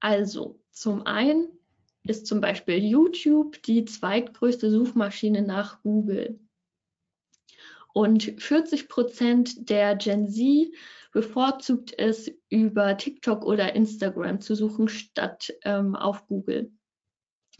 [0.00, 1.50] Also, zum einen
[2.02, 6.40] ist zum Beispiel YouTube die zweitgrößte Suchmaschine nach Google.
[7.92, 10.72] Und 40 Prozent der Gen Z
[11.12, 16.72] bevorzugt es, über TikTok oder Instagram zu suchen, statt ähm, auf Google.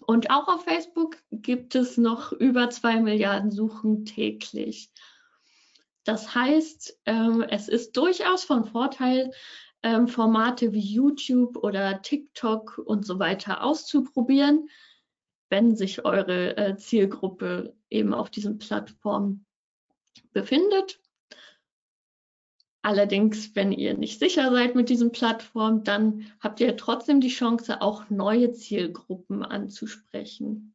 [0.06, 4.90] Und auch auf Facebook gibt es noch über zwei Milliarden Suchen täglich.
[6.04, 9.30] Das heißt, ähm, es ist durchaus von Vorteil,
[9.82, 14.68] ähm, Formate wie YouTube oder TikTok und so weiter auszuprobieren,
[15.50, 19.46] wenn sich eure äh, Zielgruppe eben auf diesen Plattformen
[20.32, 21.00] befindet.
[22.82, 27.80] Allerdings, wenn ihr nicht sicher seid mit diesen Plattformen, dann habt ihr trotzdem die Chance,
[27.80, 30.74] auch neue Zielgruppen anzusprechen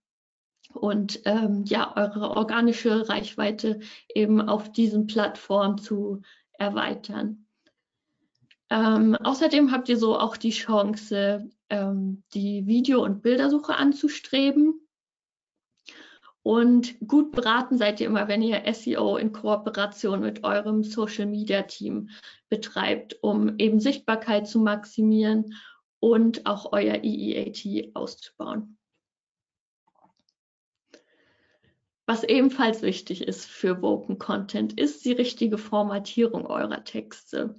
[0.74, 3.80] und ähm, ja, eure organische Reichweite
[4.14, 6.22] eben auf diesen Plattformen zu
[6.54, 7.46] erweitern.
[8.70, 14.87] Ähm, außerdem habt ihr so auch die Chance, ähm, die Video- und Bildersuche anzustreben.
[16.48, 22.08] Und gut beraten seid ihr immer, wenn ihr SEO in Kooperation mit eurem Social-Media-Team
[22.48, 25.56] betreibt, um eben Sichtbarkeit zu maximieren
[26.00, 28.78] und auch euer EEAT auszubauen.
[32.06, 37.56] Was ebenfalls wichtig ist für Woken Content, ist die richtige Formatierung eurer Texte.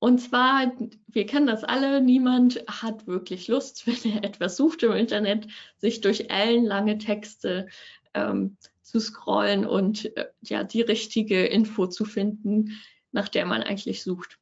[0.00, 0.72] Und zwar,
[1.08, 6.00] wir kennen das alle, niemand hat wirklich Lust, wenn er etwas sucht im Internet, sich
[6.00, 7.68] durch ellenlange Texte
[8.14, 12.80] ähm, zu scrollen und äh, ja, die richtige Info zu finden,
[13.12, 14.38] nach der man eigentlich sucht.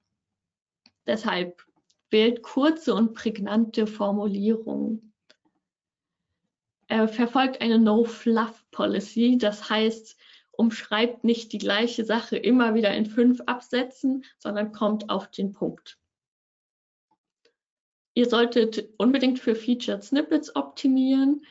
[1.06, 1.66] Deshalb
[2.10, 5.12] wählt kurze und prägnante Formulierungen
[6.86, 9.38] äh, verfolgt eine No-Fluff-Policy.
[9.38, 10.16] Das heißt,
[10.58, 15.98] umschreibt nicht die gleiche Sache immer wieder in fünf Absätzen, sondern kommt auf den Punkt.
[18.14, 21.46] Ihr solltet unbedingt für Featured Snippets optimieren.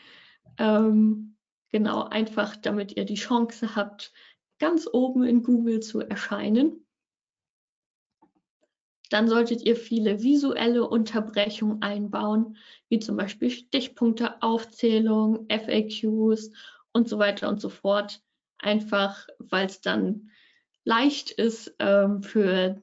[0.58, 1.38] Ähm,
[1.72, 4.12] genau, einfach damit ihr die Chance habt,
[4.60, 6.86] ganz oben in Google zu erscheinen.
[9.10, 12.58] Dann solltet ihr viele visuelle Unterbrechungen einbauen,
[12.90, 16.52] wie zum Beispiel Stichpunkte, Aufzählung, FAQs
[16.92, 18.22] und so weiter und so fort.
[18.60, 20.30] Einfach weil es dann
[20.84, 22.82] leicht ist ähm, für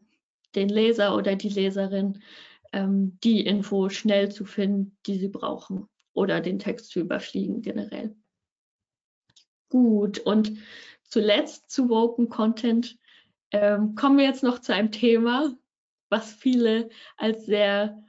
[0.54, 2.22] den Leser oder die Leserin,
[2.72, 8.14] ähm, die Info schnell zu finden, die sie brauchen oder den Text zu überfliegen generell.
[9.68, 10.58] Gut, und
[11.02, 12.98] zuletzt zu Woken Content
[13.50, 15.56] ähm, kommen wir jetzt noch zu einem Thema,
[16.08, 18.04] was viele als sehr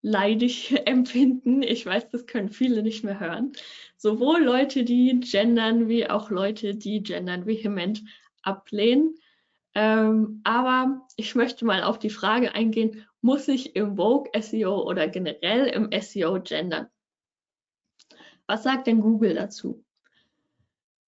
[0.00, 1.62] leidig empfinden.
[1.62, 3.52] Ich weiß, das können viele nicht mehr hören.
[4.02, 8.02] Sowohl Leute, die gendern, wie auch Leute, die gendern vehement
[8.42, 9.14] ablehnen.
[9.76, 15.06] Ähm, aber ich möchte mal auf die Frage eingehen, muss ich im Vogue SEO oder
[15.06, 16.88] generell im SEO gendern?
[18.48, 19.84] Was sagt denn Google dazu?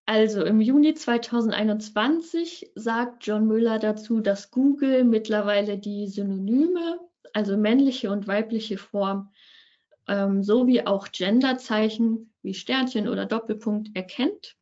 [0.06, 7.00] Also im Juni 2021 sagt John Müller dazu, dass Google mittlerweile die Synonyme,
[7.32, 9.32] also männliche und weibliche Form,
[10.06, 14.56] ähm, sowie auch Genderzeichen wie Sternchen oder Doppelpunkt erkennt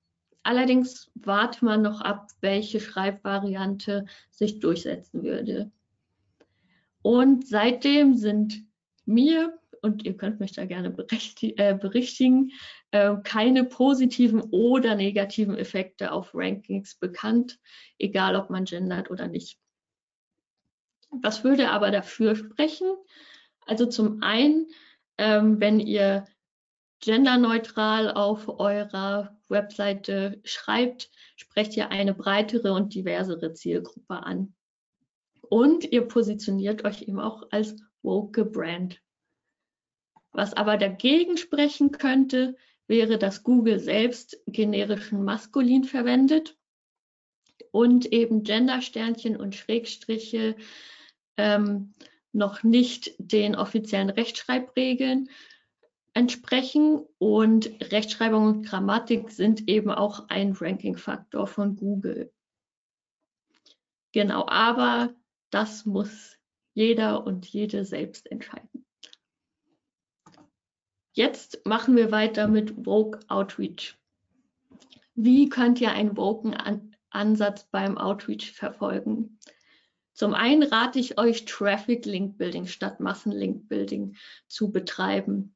[0.45, 5.71] Allerdings warte man noch ab, welche Schreibvariante sich durchsetzen würde.
[7.01, 8.65] Und seitdem sind
[9.05, 12.53] mir, und ihr könnt mich da gerne äh, berichtigen,
[12.91, 17.59] äh, keine positiven oder negativen Effekte auf Rankings bekannt,
[17.99, 19.59] egal ob man gendert oder nicht.
[21.11, 22.89] Was würde aber dafür sprechen?
[23.67, 24.69] Also zum einen,
[25.19, 26.25] ähm, wenn ihr
[27.03, 34.55] genderneutral auf eurer Webseite schreibt, sprecht ihr eine breitere und diversere Zielgruppe an.
[35.43, 39.03] Und ihr positioniert euch eben auch als woke Brand.
[40.31, 46.57] Was aber dagegen sprechen könnte, wäre, dass Google selbst generischen Maskulin verwendet
[47.71, 50.57] und eben Gendersternchen und Schrägstriche
[51.37, 51.95] ähm,
[52.33, 55.29] noch nicht den offiziellen Rechtschreibregeln
[56.15, 62.33] entsprechen und Rechtschreibung und Grammatik sind eben auch ein Ranking-Faktor von Google.
[64.13, 65.15] Genau, aber
[65.51, 66.37] das muss
[66.75, 68.87] jeder und jede selbst entscheiden.
[71.15, 73.99] Jetzt machen wir weiter mit Vogue Outreach.
[75.15, 79.39] Wie könnt ihr einen Vogue-Ansatz beim Outreach verfolgen?
[80.15, 85.55] Zum einen rate ich euch, Traffic Link Building statt Massen Link Building zu betreiben.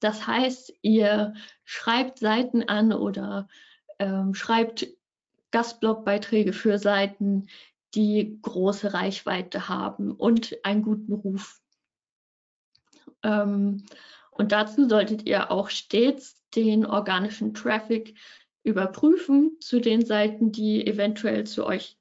[0.00, 3.48] Das heißt, ihr schreibt Seiten an oder
[3.98, 4.86] ähm, schreibt
[5.50, 7.48] Gastblogbeiträge für Seiten,
[7.94, 11.60] die große Reichweite haben und einen guten Ruf.
[13.22, 13.84] Ähm,
[14.30, 18.16] und dazu solltet ihr auch stets den organischen Traffic
[18.62, 21.98] überprüfen zu den Seiten, die eventuell zu euch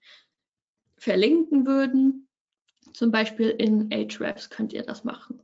[0.98, 2.28] verlinken würden.
[2.94, 5.42] Zum Beispiel in Ahrefs könnt ihr das machen.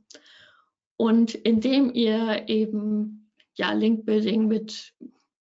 [0.96, 4.94] Und indem ihr eben ja, Link-Building mit,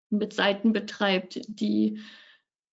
[0.10, 2.00] mit Seiten betreibt, die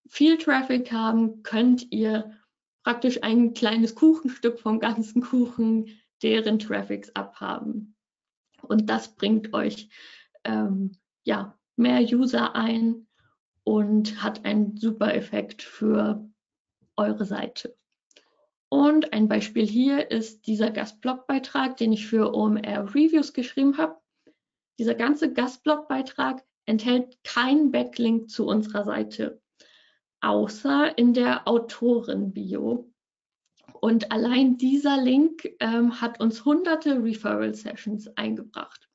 [0.07, 2.37] viel Traffic haben, könnt ihr
[2.83, 7.95] praktisch ein kleines Kuchenstück vom ganzen Kuchen deren Traffics abhaben.
[8.61, 9.89] Und das bringt euch
[10.43, 13.07] ähm, ja, mehr User ein
[13.63, 16.27] und hat einen super Effekt für
[16.95, 17.75] eure Seite.
[18.73, 23.99] Und ein Beispiel hier ist dieser Gastblogbeitrag, den ich für OMR Reviews geschrieben habe.
[24.79, 29.41] Dieser ganze Gastblogbeitrag enthält keinen Backlink zu unserer Seite,
[30.21, 32.89] außer in der Autoren-Bio.
[33.81, 38.87] Und allein dieser Link ähm, hat uns hunderte Referral-Sessions eingebracht.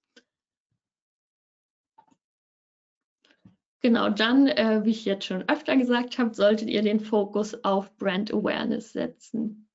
[3.83, 7.95] Genau, dann, äh, wie ich jetzt schon öfter gesagt habe, solltet ihr den Fokus auf
[7.99, 9.66] Brand Awareness setzen.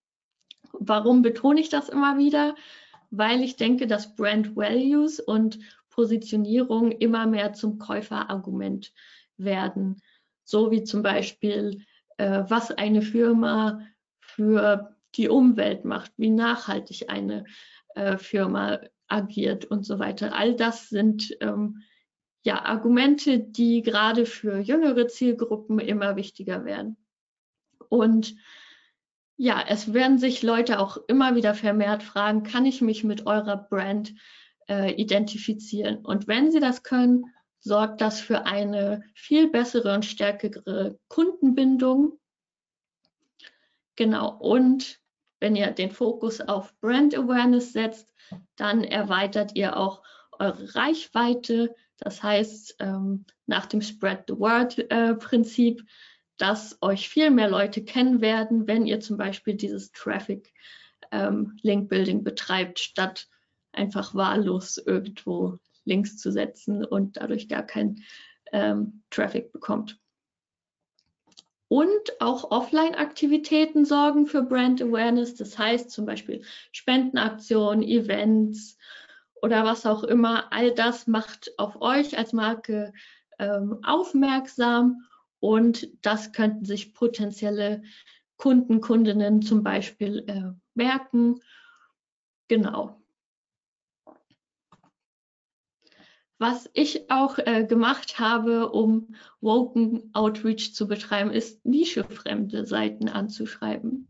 [0.74, 2.56] Warum betone ich das immer wieder?
[3.10, 8.94] Weil ich denke, dass Brand Values und Positionierung immer mehr zum Käuferargument
[9.38, 10.02] werden.
[10.44, 11.86] So wie zum Beispiel,
[12.18, 13.82] äh, was eine Firma
[14.20, 17.46] für die Umwelt macht, wie nachhaltig eine
[17.96, 20.34] äh, Firma agiert und so weiter.
[20.34, 21.84] All das sind ähm,
[22.44, 26.98] ja Argumente, die gerade für jüngere Zielgruppen immer wichtiger werden.
[27.90, 28.36] Und
[29.38, 33.58] ja, es werden sich Leute auch immer wieder vermehrt fragen, kann ich mich mit eurer
[33.58, 34.14] Brand
[34.70, 35.98] äh, identifizieren?
[36.06, 37.26] Und wenn sie das können,
[37.60, 42.20] sorgt das für eine viel bessere und stärkere Kundenbindung.
[43.96, 45.00] Genau, und
[45.40, 48.08] wenn ihr den Fokus auf Brand Awareness setzt,
[48.56, 51.76] dann erweitert ihr auch eure Reichweite.
[51.98, 55.84] Das heißt, ähm, nach dem Spread the Word äh, Prinzip
[56.42, 60.52] dass euch viel mehr Leute kennen werden, wenn ihr zum Beispiel dieses Traffic
[61.12, 63.28] ähm, Link Building betreibt, statt
[63.72, 68.04] einfach wahllos irgendwo Links zu setzen und dadurch gar keinen
[68.52, 70.00] ähm, Traffic bekommt.
[71.68, 75.36] Und auch Offline-Aktivitäten sorgen für Brand Awareness.
[75.36, 78.78] Das heißt zum Beispiel Spendenaktionen, Events
[79.44, 80.52] oder was auch immer.
[80.52, 82.94] All das macht auf euch als Marke
[83.38, 85.06] ähm, aufmerksam
[85.42, 87.82] und das könnten sich potenzielle
[88.38, 91.42] Kunden, Kundinnen zum Beispiel äh, merken.
[92.48, 93.02] Genau.
[96.38, 104.08] Was ich auch äh, gemacht habe, um Woken Outreach zu betreiben, ist nischefremde Seiten anzuschreiben.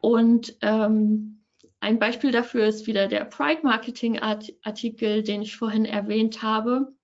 [0.00, 1.44] Und ähm,
[1.80, 6.95] ein Beispiel dafür ist wieder der Pride Marketing Artikel, den ich vorhin erwähnt habe.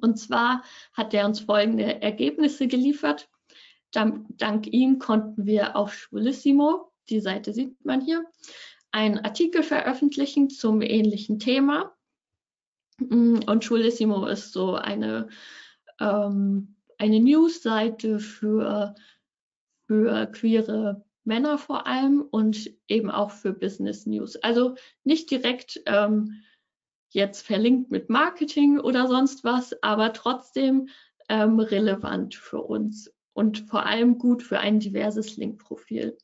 [0.00, 0.62] Und zwar
[0.92, 3.28] hat er uns folgende Ergebnisse geliefert.
[3.92, 8.24] Dank, dank ihm konnten wir auf Schwulissimo, die Seite sieht man hier,
[8.92, 11.96] einen Artikel veröffentlichen zum ähnlichen Thema.
[12.98, 15.28] Und Schulissimo ist so eine,
[16.00, 18.94] ähm, eine News-Seite für,
[19.86, 24.36] für queere Männer vor allem und eben auch für Business News.
[24.36, 24.74] Also
[25.04, 26.42] nicht direkt ähm,
[27.10, 30.88] jetzt verlinkt mit Marketing oder sonst was, aber trotzdem
[31.28, 36.16] ähm, relevant für uns und vor allem gut für ein diverses Link-Profil.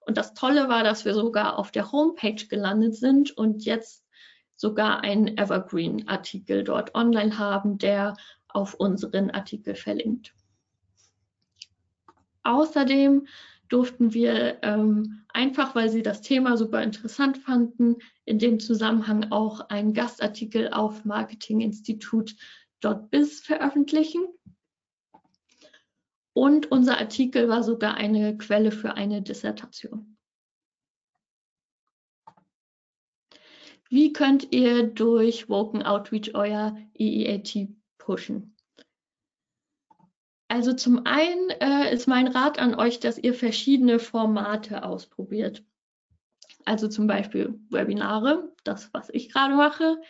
[0.00, 4.06] Und das Tolle war, dass wir sogar auf der Homepage gelandet sind und jetzt
[4.54, 8.16] sogar einen Evergreen-Artikel dort online haben, der
[8.48, 10.34] auf unseren Artikel verlinkt.
[12.42, 13.26] Außerdem
[13.68, 19.68] durften wir ähm, einfach, weil sie das Thema super interessant fanden, in dem Zusammenhang auch
[19.68, 24.26] einen Gastartikel auf marketinginstitut.biz veröffentlichen.
[26.32, 30.18] Und unser Artikel war sogar eine Quelle für eine Dissertation.
[33.88, 38.55] Wie könnt ihr durch Woken Outreach euer EEAT pushen?
[40.48, 45.64] Also zum einen äh, ist mein Rat an euch, dass ihr verschiedene Formate ausprobiert.
[46.64, 50.00] Also zum Beispiel Webinare, das, was ich gerade mache,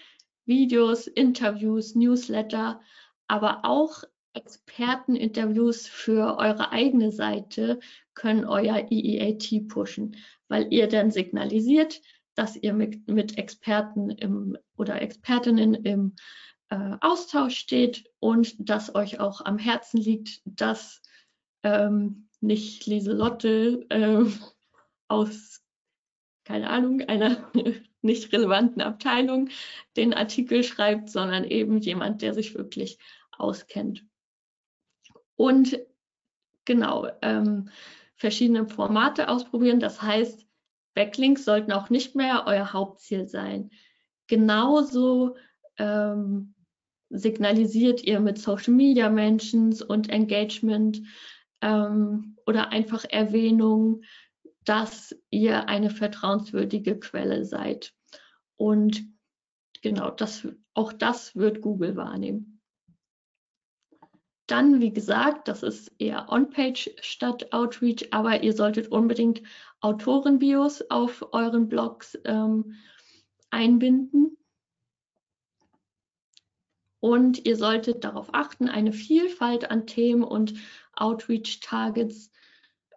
[0.44, 2.80] Videos, Interviews, Newsletter,
[3.28, 7.80] aber auch Experteninterviews für eure eigene Seite
[8.14, 10.16] können euer EEAT pushen,
[10.48, 12.00] weil ihr dann signalisiert,
[12.34, 16.14] dass ihr mit, mit Experten im, oder Expertinnen im
[16.70, 21.02] äh, Austausch steht und dass euch auch am Herzen liegt, dass
[21.62, 24.24] ähm, nicht Lieselotte äh,
[25.08, 25.62] aus,
[26.44, 27.50] keine Ahnung, einer
[28.02, 29.48] nicht relevanten Abteilung
[29.96, 32.98] den Artikel schreibt, sondern eben jemand, der sich wirklich
[33.32, 34.04] auskennt.
[35.36, 35.78] Und
[36.64, 37.70] genau, ähm,
[38.16, 39.80] verschiedene Formate ausprobieren.
[39.80, 40.46] Das heißt,
[40.94, 43.70] Backlinks sollten auch nicht mehr euer Hauptziel sein.
[44.26, 45.36] Genauso
[45.78, 46.54] ähm,
[47.10, 51.02] signalisiert ihr mit Social Media Mentions und Engagement
[51.60, 54.02] ähm, oder einfach Erwähnung,
[54.64, 57.94] dass ihr eine vertrauenswürdige Quelle seid.
[58.56, 59.04] Und
[59.82, 62.60] genau, das, auch das wird Google wahrnehmen.
[64.48, 69.42] Dann, wie gesagt, das ist eher On-Page statt Outreach, aber ihr solltet unbedingt
[69.80, 72.74] Autorenbios auf euren Blogs ähm,
[73.50, 74.36] einbinden.
[77.06, 80.54] Und ihr solltet darauf achten, eine Vielfalt an Themen und
[80.94, 82.32] Outreach-Targets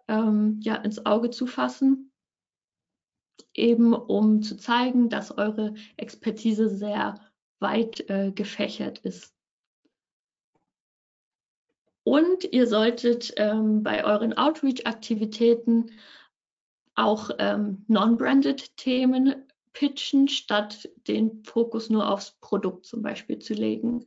[0.08, 2.10] ähm, ja, ins Auge zu fassen,
[3.54, 7.20] eben um zu zeigen, dass eure Expertise sehr
[7.60, 9.32] weit äh, gefächert ist.
[12.02, 15.92] Und ihr solltet ähm, bei euren Outreach-Aktivitäten
[16.96, 24.06] auch ähm, non-branded Themen pitchen, statt den Fokus nur aufs Produkt zum Beispiel zu legen.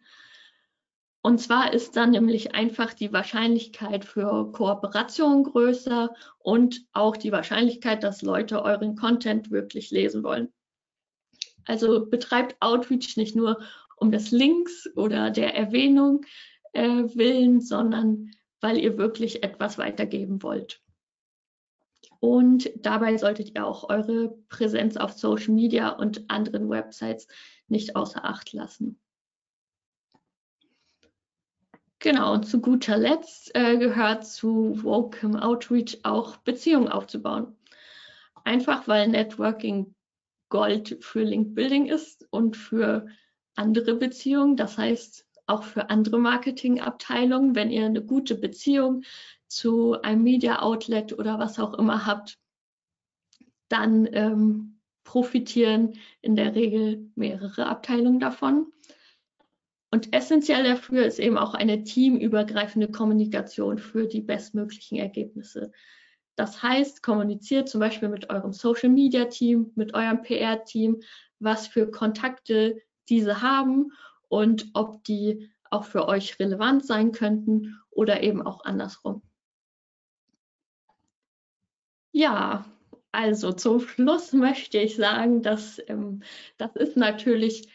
[1.22, 8.04] Und zwar ist dann nämlich einfach die Wahrscheinlichkeit für Kooperation größer und auch die Wahrscheinlichkeit,
[8.04, 10.52] dass Leute euren Content wirklich lesen wollen.
[11.66, 13.62] Also betreibt Outreach nicht nur
[13.96, 16.26] um des Links oder der Erwähnung,
[16.74, 20.82] äh, willen, sondern weil ihr wirklich etwas weitergeben wollt.
[22.24, 27.28] Und dabei solltet ihr auch eure Präsenz auf Social Media und anderen Websites
[27.68, 28.98] nicht außer Acht lassen.
[32.00, 37.58] Genau, und zu guter Letzt äh, gehört zu Welcome Outreach auch Beziehungen aufzubauen.
[38.46, 39.94] Einfach weil Networking
[40.48, 43.06] Gold für Link Building ist und für
[43.56, 44.56] andere Beziehungen.
[44.56, 49.04] Das heißt, auch für andere Marketingabteilungen, wenn ihr eine gute Beziehung
[49.56, 52.38] zu einem Media Outlet oder was auch immer habt,
[53.70, 58.72] dann ähm, profitieren in der Regel mehrere Abteilungen davon.
[59.92, 65.72] und essentiell dafür ist eben auch eine teamübergreifende Kommunikation für die bestmöglichen Ergebnisse.
[66.36, 71.02] Das heißt, kommuniziert zum Beispiel mit eurem Social Media Team, mit eurem PR Team,
[71.40, 73.92] was für Kontakte diese haben
[74.30, 79.22] und ob die auch für euch relevant sein könnten oder eben auch andersrum.
[82.14, 82.64] Ja,
[83.12, 86.22] also zum Schluss möchte ich sagen, dass ähm,
[86.58, 87.68] das ist natürlich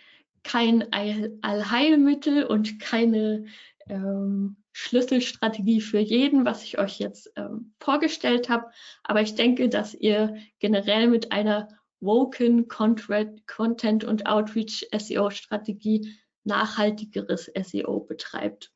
[0.45, 3.47] kein Allheilmittel und keine
[3.89, 8.71] ähm, Schlüsselstrategie für jeden, was ich euch jetzt ähm, vorgestellt habe.
[9.03, 11.69] Aber ich denke, dass ihr generell mit einer
[11.99, 18.71] Woken Content und Outreach SEO Strategie nachhaltigeres SEO betreibt.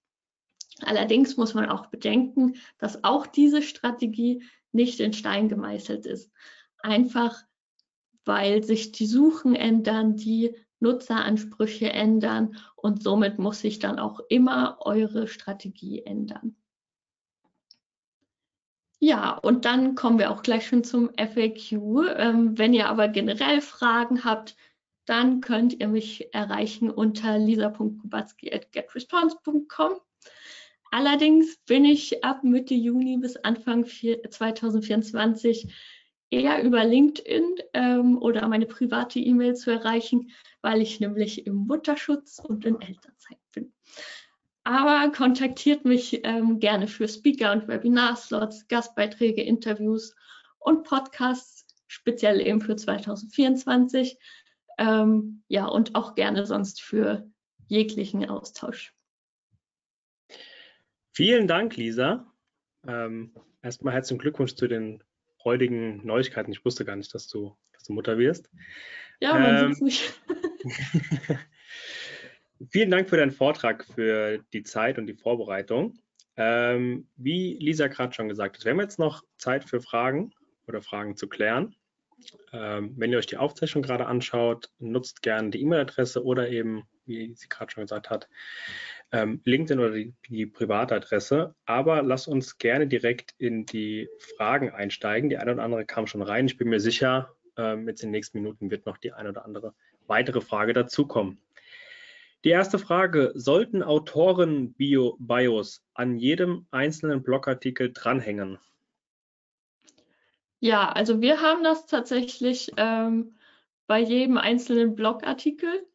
[0.81, 4.43] Allerdings muss man auch bedenken, dass auch diese Strategie
[4.73, 6.31] nicht in Stein gemeißelt ist.
[6.79, 7.43] Einfach
[8.25, 14.77] weil sich die Suchen ändern, die Nutzeransprüche ändern und somit muss sich dann auch immer
[14.81, 16.57] eure Strategie ändern.
[18.99, 21.73] Ja, und dann kommen wir auch gleich schon zum FAQ.
[22.17, 24.57] Ähm, wenn ihr aber generell Fragen habt,
[25.07, 29.95] dann könnt ihr mich erreichen unter lisa.kubatski.getresponse.com.
[30.93, 35.73] Allerdings bin ich ab Mitte Juni bis Anfang 2024
[36.29, 42.41] eher über LinkedIn ähm, oder meine private E-Mail zu erreichen, weil ich nämlich im Mutterschutz
[42.41, 43.73] und in Elternzeit bin.
[44.65, 50.15] Aber kontaktiert mich ähm, gerne für Speaker- und Webinar-Slots, Gastbeiträge, Interviews
[50.59, 54.19] und Podcasts, speziell eben für 2024.
[54.77, 57.27] Ähm, ja, und auch gerne sonst für
[57.69, 58.93] jeglichen Austausch.
[61.13, 62.27] Vielen Dank, Lisa.
[62.87, 65.05] Ähm, erstmal herzlichen Glückwunsch zu den
[65.37, 66.53] freudigen Neuigkeiten.
[66.53, 68.51] Ich wusste gar nicht, dass du, dass du Mutter wirst.
[69.21, 70.21] Ja, man ähm, sieht nicht.
[72.71, 75.99] vielen Dank für deinen Vortrag, für die Zeit und die Vorbereitung.
[76.37, 80.33] Ähm, wie Lisa gerade schon gesagt hat, wir haben jetzt noch Zeit für Fragen
[80.67, 81.77] oder Fragen zu klären.
[82.53, 87.35] Ähm, wenn ihr euch die Aufzeichnung gerade anschaut, nutzt gerne die E-Mail-Adresse oder eben, wie
[87.35, 88.29] sie gerade schon gesagt hat,
[89.13, 91.55] LinkedIn oder die, die Privatadresse.
[91.67, 95.29] Aber lasst uns gerne direkt in die Fragen einsteigen.
[95.29, 96.47] Die eine oder andere kam schon rein.
[96.47, 99.45] Ich bin mir sicher, ähm, jetzt in den nächsten Minuten wird noch die eine oder
[99.45, 99.75] andere
[100.07, 101.39] weitere Frage dazukommen.
[102.45, 108.59] Die erste Frage, sollten Autoren Bio Bios an jedem einzelnen Blogartikel dranhängen?
[110.59, 113.37] Ja, also wir haben das tatsächlich ähm,
[113.87, 115.87] bei jedem einzelnen Blogartikel.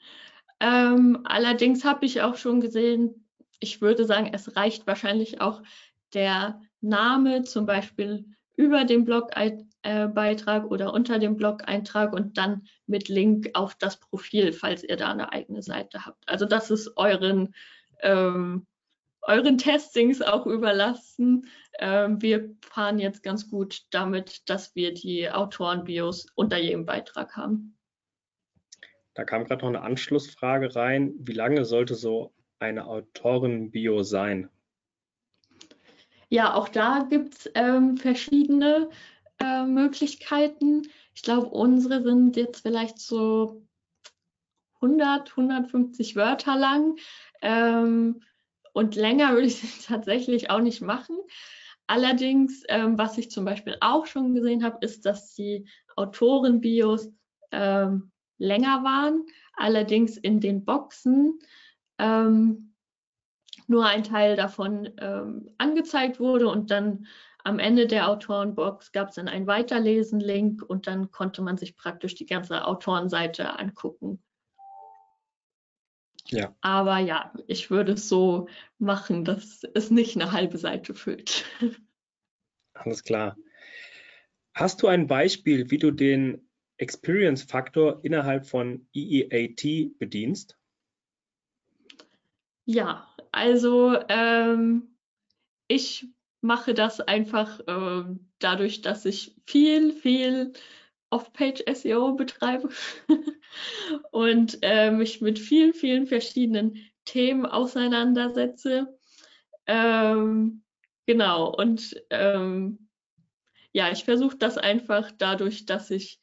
[0.59, 3.27] Ähm, allerdings habe ich auch schon gesehen,
[3.59, 5.61] ich würde sagen, es reicht wahrscheinlich auch
[6.13, 13.07] der Name zum Beispiel über dem Blogbeitrag äh, oder unter dem Blog-Eintrag und dann mit
[13.07, 16.27] Link auf das Profil, falls ihr da eine eigene Seite habt.
[16.27, 17.53] Also das ist euren,
[18.01, 18.65] ähm,
[19.21, 21.47] euren Testings auch überlassen.
[21.79, 27.76] Ähm, wir fahren jetzt ganz gut damit, dass wir die Autorenbios unter jedem Beitrag haben.
[29.17, 31.15] Da kam gerade noch eine Anschlussfrage rein.
[31.17, 34.47] Wie lange sollte so eine Autorenbio sein?
[36.29, 38.91] Ja, auch da gibt es ähm, verschiedene
[39.39, 40.83] äh, Möglichkeiten.
[41.15, 43.63] Ich glaube, unsere sind jetzt vielleicht so
[44.81, 46.97] 100, 150 Wörter lang.
[47.41, 48.21] Ähm,
[48.73, 51.17] und länger würde ich es tatsächlich auch nicht machen.
[51.87, 57.11] Allerdings, ähm, was ich zum Beispiel auch schon gesehen habe, ist, dass die Autorenbios
[57.51, 61.39] ähm, länger waren, allerdings in den Boxen
[61.97, 62.73] ähm,
[63.67, 67.07] nur ein Teil davon ähm, angezeigt wurde und dann
[67.43, 72.13] am Ende der Autorenbox gab es dann einen Weiterlesen-Link und dann konnte man sich praktisch
[72.15, 74.21] die ganze Autorenseite angucken.
[76.29, 76.53] Ja.
[76.59, 81.45] Aber ja, ich würde es so machen, dass es nicht eine halbe Seite füllt.
[82.73, 83.37] Alles klar.
[84.53, 86.46] Hast du ein Beispiel, wie du den
[86.77, 90.57] Experience-Faktor innerhalb von EEAT bedienst?
[92.65, 94.97] Ja, also ähm,
[95.67, 96.07] ich
[96.41, 98.03] mache das einfach äh,
[98.39, 100.53] dadurch, dass ich viel, viel
[101.09, 102.69] Off-Page-SEO betreibe
[104.11, 108.97] und äh, mich mit vielen, vielen verschiedenen Themen auseinandersetze.
[109.65, 110.63] Ähm,
[111.05, 112.89] genau, und ähm,
[113.71, 116.19] ja, ich versuche das einfach dadurch, dass ich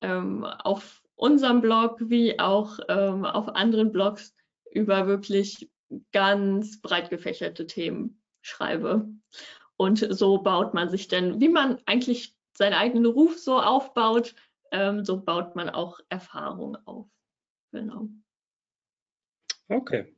[0.00, 4.34] ähm, auf unserem Blog wie auch ähm, auf anderen Blogs
[4.70, 5.70] über wirklich
[6.12, 9.08] ganz breit gefächerte Themen schreibe.
[9.76, 14.34] Und so baut man sich denn, wie man eigentlich seinen eigenen Ruf so aufbaut,
[14.72, 17.06] ähm, so baut man auch Erfahrung auf.
[17.72, 18.08] Genau.
[19.68, 20.14] Okay.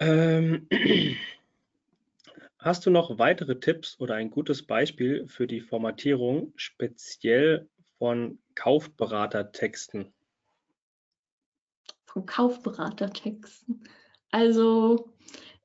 [0.00, 0.68] Ähm,
[2.58, 10.12] hast du noch weitere Tipps oder ein gutes Beispiel für die Formatierung speziell von Kaufberatertexten?
[12.04, 13.84] Von Kaufberatertexten.
[14.30, 15.12] Also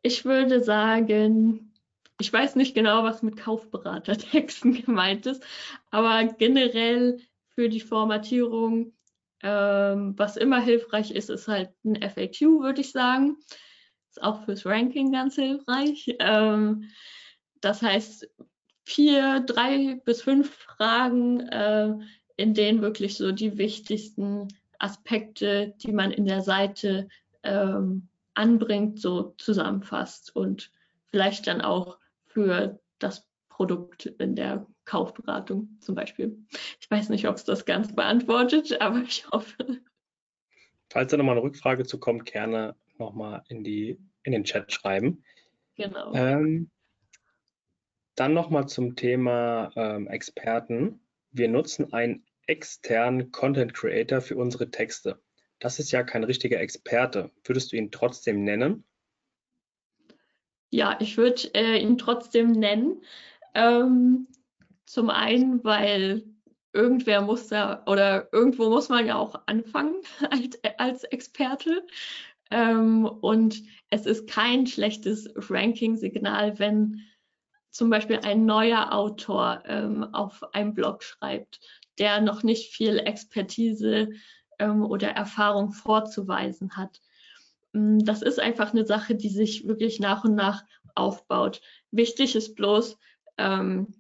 [0.02, 1.74] ich würde sagen,
[2.20, 5.44] ich weiß nicht genau, was mit Kaufberatertexten gemeint ist,
[5.92, 7.20] aber generell
[7.56, 8.94] für die Formatierung,
[9.42, 13.38] ähm, was immer hilfreich ist, ist halt ein FAQ, würde ich sagen.
[14.14, 16.16] Ist auch fürs Ranking ganz hilfreich.
[16.20, 16.90] Ähm,
[17.62, 18.30] das heißt,
[18.84, 21.96] vier, drei bis fünf Fragen, äh,
[22.38, 27.10] in denen wirklich so die wichtigsten Aspekte, die man in der Seite
[27.42, 30.72] ähm, anbringt, so zusammenfasst und
[31.08, 31.98] vielleicht dann auch
[32.28, 36.38] für das Produkt in der Kaufberatung zum Beispiel.
[36.80, 39.80] Ich weiß nicht, ob es das ganz beantwortet, aber ich hoffe.
[40.92, 45.24] Falls da nochmal eine Rückfrage zu kommt, gerne nochmal in, in den Chat schreiben.
[45.76, 46.14] Genau.
[46.14, 46.70] Ähm,
[48.16, 51.00] dann nochmal zum Thema ähm, Experten.
[51.32, 55.22] Wir nutzen einen externen Content Creator für unsere Texte.
[55.60, 57.32] Das ist ja kein richtiger Experte.
[57.44, 58.84] Würdest du ihn trotzdem nennen?
[60.70, 63.02] Ja, ich würde äh, ihn trotzdem nennen.
[63.56, 64.28] Ähm,
[64.86, 66.24] zum einen, weil
[66.74, 69.96] irgendwer muss da oder irgendwo muss man ja auch anfangen
[70.30, 71.86] als, als Experte.
[72.54, 77.02] Ähm, und es ist kein schlechtes Ranking-Signal, wenn
[77.72, 81.60] zum Beispiel ein neuer Autor ähm, auf einem Blog schreibt,
[81.98, 84.10] der noch nicht viel Expertise
[84.60, 87.02] ähm, oder Erfahrung vorzuweisen hat.
[87.72, 91.60] Mm, das ist einfach eine Sache, die sich wirklich nach und nach aufbaut.
[91.90, 93.00] Wichtig ist bloß,
[93.40, 93.96] ähm,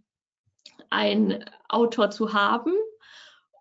[0.91, 2.73] einen Autor zu haben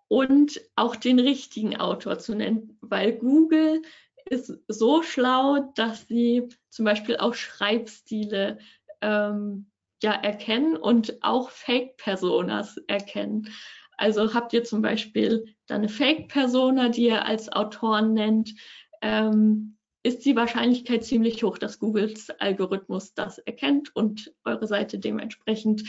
[0.07, 3.81] und auch den richtigen Autor zu nennen, weil Google
[4.29, 8.59] ist so schlau, dass sie zum Beispiel auch Schreibstile
[9.01, 9.69] ähm,
[10.01, 13.49] ja, erkennen und auch Fake-Personas erkennen.
[13.97, 18.53] Also habt ihr zum Beispiel dann eine Fake-Persona, die ihr als Autoren nennt,
[19.01, 25.83] ähm, ist die Wahrscheinlichkeit ziemlich hoch, dass Googles Algorithmus das erkennt und eure Seite dementsprechend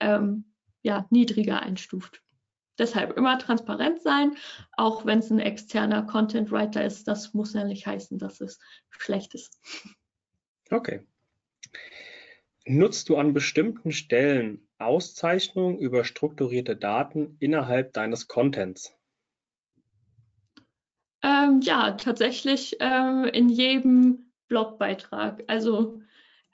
[0.00, 2.22] ähm, ja, niedriger einstuft.
[2.80, 4.36] Deshalb immer transparent sein,
[4.72, 7.06] auch wenn es ein externer Content Writer ist.
[7.06, 8.58] Das muss ja nicht heißen, dass es
[8.88, 9.60] schlecht ist.
[10.70, 11.06] Okay.
[12.64, 18.94] Nutzt du an bestimmten Stellen Auszeichnungen über strukturierte Daten innerhalb deines Contents?
[21.22, 25.44] Ähm, ja, tatsächlich ähm, in jedem Blogbeitrag.
[25.48, 26.00] Also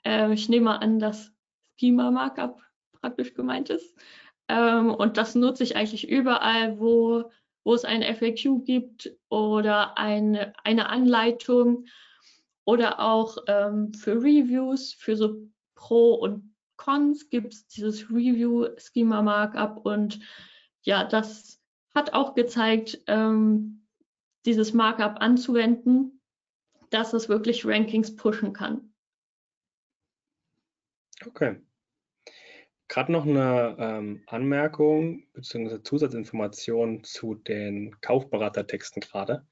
[0.03, 1.31] äh, ich nehme an, dass
[1.79, 2.61] Schema Markup
[2.99, 3.95] praktisch gemeint ist.
[4.49, 7.31] Ähm, und das nutze ich eigentlich überall, wo,
[7.63, 11.85] wo es ein FAQ gibt oder eine, eine Anleitung
[12.65, 19.21] oder auch ähm, für Reviews, für so Pro und Cons gibt es dieses Review Schema
[19.21, 20.19] Markup und
[20.83, 21.61] ja, das
[21.93, 23.87] hat auch gezeigt, ähm,
[24.45, 26.21] dieses Markup anzuwenden,
[26.89, 28.93] dass es wirklich Rankings pushen kann.
[31.25, 31.59] Okay.
[32.89, 35.83] Gerade noch eine ähm, Anmerkung bzw.
[35.83, 39.45] Zusatzinformation zu den Kaufberatertexten gerade.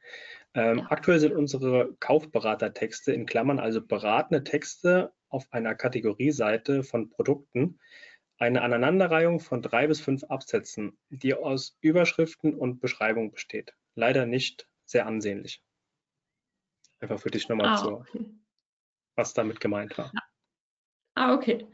[0.54, 0.86] Ähm, ja.
[0.90, 7.80] Aktuell sind unsere Kaufberatertexte in Klammern, also beratende Texte auf einer Kategorieseite von Produkten,
[8.38, 13.74] eine Aneinanderreihung von drei bis fünf Absätzen, die aus Überschriften und Beschreibungen besteht.
[13.96, 15.62] Leider nicht sehr ansehnlich.
[17.00, 18.26] Einfach für dich nochmal ah, zu, okay.
[19.16, 20.12] was damit gemeint war.
[21.16, 21.66] Ah, okay.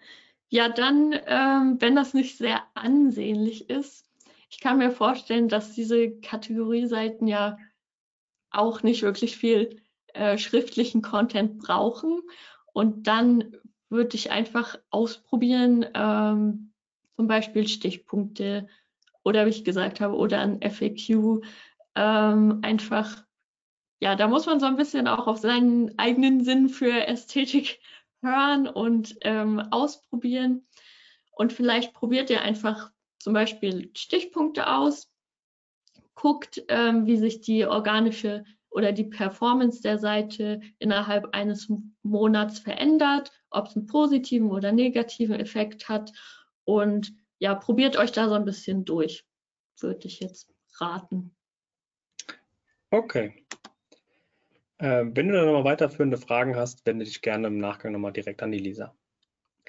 [0.54, 4.06] Ja, dann, ähm, wenn das nicht sehr ansehnlich ist,
[4.50, 7.58] ich kann mir vorstellen, dass diese Kategorieseiten ja
[8.50, 9.82] auch nicht wirklich viel
[10.14, 12.20] äh, schriftlichen Content brauchen.
[12.74, 13.56] Und dann
[13.90, 16.74] würde ich einfach ausprobieren, ähm,
[17.16, 18.68] zum Beispiel Stichpunkte
[19.24, 21.46] oder wie ich gesagt habe, oder ein FAQ.
[21.96, 23.24] Ähm, einfach,
[24.02, 27.80] ja, da muss man so ein bisschen auch auf seinen eigenen Sinn für Ästhetik
[28.22, 30.68] hören und ähm, ausprobieren.
[31.32, 35.12] Und vielleicht probiert ihr einfach zum Beispiel Stichpunkte aus,
[36.16, 41.72] guckt, ähm, wie sich die organische oder die Performance der Seite innerhalb eines
[42.04, 46.12] Monats verändert, ob es einen positiven oder negativen Effekt hat.
[46.64, 49.26] Und ja, probiert euch da so ein bisschen durch,
[49.80, 51.36] würde ich jetzt raten.
[52.92, 53.46] Okay,
[54.82, 58.42] ähm, wenn du da nochmal weiterführende Fragen hast, wende dich gerne im Nachgang nochmal direkt
[58.42, 58.96] an die Lisa.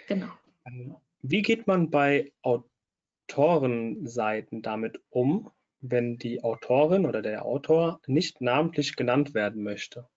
[0.08, 0.30] Genau.
[0.64, 2.32] Ähm, wie geht man bei
[3.28, 5.50] Autorenseiten damit um,
[5.80, 10.08] wenn die Autorin oder der Autor nicht namentlich genannt werden möchte?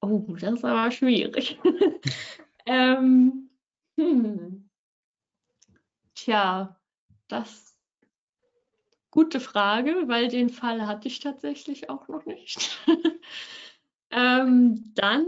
[0.00, 1.58] Oh, das ist aber schwierig.
[2.66, 3.50] ähm,
[3.98, 4.70] hm.
[6.14, 6.80] Tja,
[7.28, 7.69] das
[9.10, 12.78] gute Frage, weil den Fall hatte ich tatsächlich auch noch nicht.
[14.10, 15.26] ähm, dann,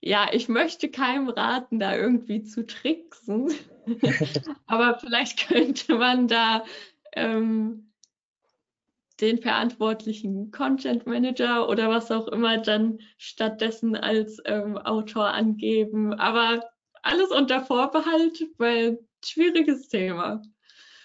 [0.00, 3.52] ja, ich möchte keinem raten, da irgendwie zu tricksen,
[4.66, 6.64] aber vielleicht könnte man da
[7.12, 7.90] ähm,
[9.20, 16.14] den verantwortlichen Content Manager oder was auch immer dann stattdessen als ähm, Autor angeben.
[16.14, 16.64] Aber
[17.02, 20.42] alles unter Vorbehalt, weil schwieriges Thema.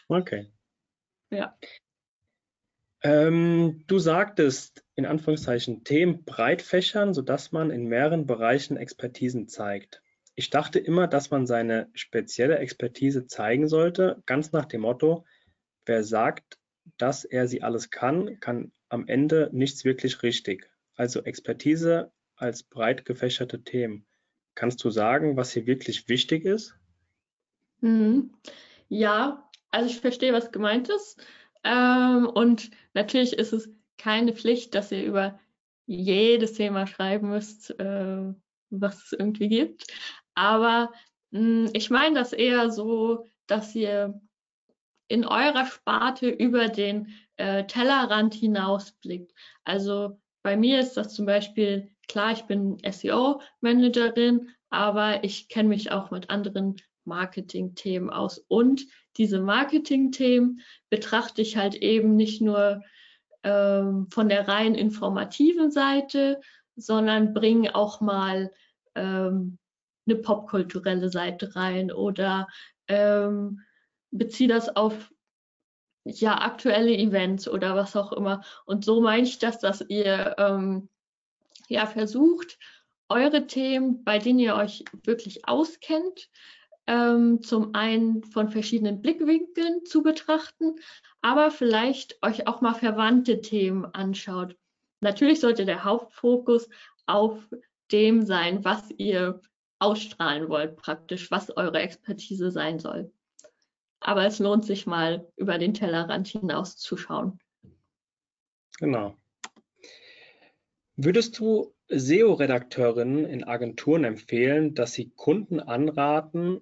[0.08, 0.52] Okay.
[1.32, 1.58] Ja.
[3.02, 10.02] Ähm, du sagtest in Anführungszeichen Themen breit fächern, sodass man in mehreren Bereichen Expertisen zeigt.
[10.36, 15.26] Ich dachte immer, dass man seine spezielle Expertise zeigen sollte, ganz nach dem Motto,
[15.86, 16.58] wer sagt,
[16.98, 20.70] dass er sie alles kann, kann am Ende nichts wirklich richtig.
[20.96, 24.06] Also Expertise als breit gefächerte Themen.
[24.56, 26.76] Kannst du sagen, was hier wirklich wichtig ist?
[27.82, 28.34] Mhm.
[28.88, 29.45] Ja,
[29.76, 31.22] also ich verstehe, was gemeint ist.
[31.66, 35.38] Ähm, und natürlich ist es keine Pflicht, dass ihr über
[35.86, 38.34] jedes Thema schreiben müsst, äh,
[38.70, 39.86] was es irgendwie gibt.
[40.34, 40.94] Aber
[41.32, 44.20] mh, hm, ich meine das eher so, dass ihr
[45.10, 49.34] in eurer Sparte über den äh, Tellerrand hinausblickt.
[49.66, 55.92] Also bei mir ist das zum Beispiel klar, ich bin SEO-Managerin, aber ich kenne mich
[55.92, 58.40] auch mit anderen Marketing-Themen aus.
[58.48, 58.86] Und
[59.18, 62.82] diese Marketing-Themen betrachte ich halt eben nicht nur
[63.44, 66.42] ähm, von der rein informativen Seite,
[66.76, 68.52] sondern bringe auch mal
[68.96, 69.58] ähm,
[70.08, 72.48] eine popkulturelle Seite rein oder
[72.88, 73.62] ähm,
[74.12, 75.12] beziehe das auf
[76.06, 78.44] ja aktuelle Events oder was auch immer.
[78.66, 80.90] Und so meine ich das, dass ihr ähm,
[81.68, 82.60] ja versucht,
[83.10, 86.30] eure Themen, bei denen ihr euch wirklich auskennt,
[86.88, 90.76] ähm, zum einen von verschiedenen Blickwinkeln zu betrachten,
[91.22, 94.56] aber vielleicht euch auch mal verwandte Themen anschaut.
[95.02, 96.70] Natürlich sollte der Hauptfokus
[97.06, 97.48] auf
[97.92, 99.42] dem sein, was ihr
[99.80, 103.12] ausstrahlen wollt, praktisch, was eure Expertise sein soll.
[104.00, 107.40] Aber es lohnt sich mal, über den Tellerrand hinaus zu schauen.
[108.80, 109.16] Genau.
[110.96, 116.62] Würdest du SEO-Redakteurinnen in Agenturen empfehlen, dass sie Kunden anraten,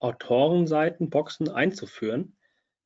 [0.00, 2.36] Autorenseitenboxen einzuführen?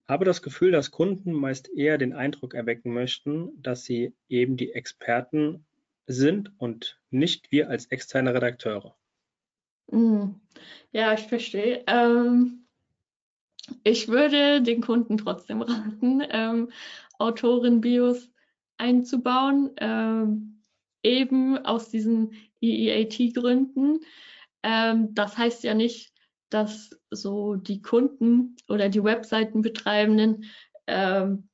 [0.09, 4.73] Habe das Gefühl, dass Kunden meist eher den Eindruck erwecken möchten, dass sie eben die
[4.73, 5.65] Experten
[6.07, 8.95] sind und nicht wir als externe Redakteure.
[9.91, 10.41] Hm.
[10.91, 11.85] Ja, ich verstehe.
[11.87, 12.67] Ähm,
[13.85, 16.71] ich würde den Kunden trotzdem raten, ähm,
[17.19, 18.31] Autoren-Bios
[18.77, 19.71] einzubauen.
[19.79, 20.53] Ähm,
[21.03, 24.01] eben aus diesen EEAT-Gründen.
[24.63, 26.13] Ähm, das heißt ja nicht,
[26.53, 30.45] dass so die Kunden oder die Webseitenbetreibenden
[30.87, 31.49] ähm,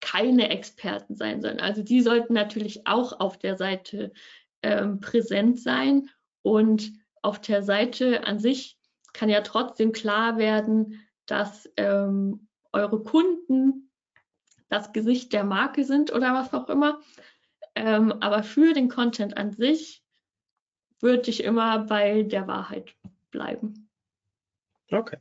[0.00, 1.60] keine Experten sein sollen.
[1.60, 4.12] Also die sollten natürlich auch auf der Seite
[4.62, 6.08] ähm, präsent sein
[6.42, 8.78] und auf der Seite an sich
[9.12, 13.90] kann ja trotzdem klar werden, dass ähm, eure Kunden
[14.68, 17.00] das Gesicht der Marke sind oder was auch immer.
[17.74, 20.02] Ähm, aber für den Content an sich
[21.00, 22.94] würde ich immer bei der Wahrheit
[23.30, 23.88] bleiben.
[24.90, 25.18] Okay.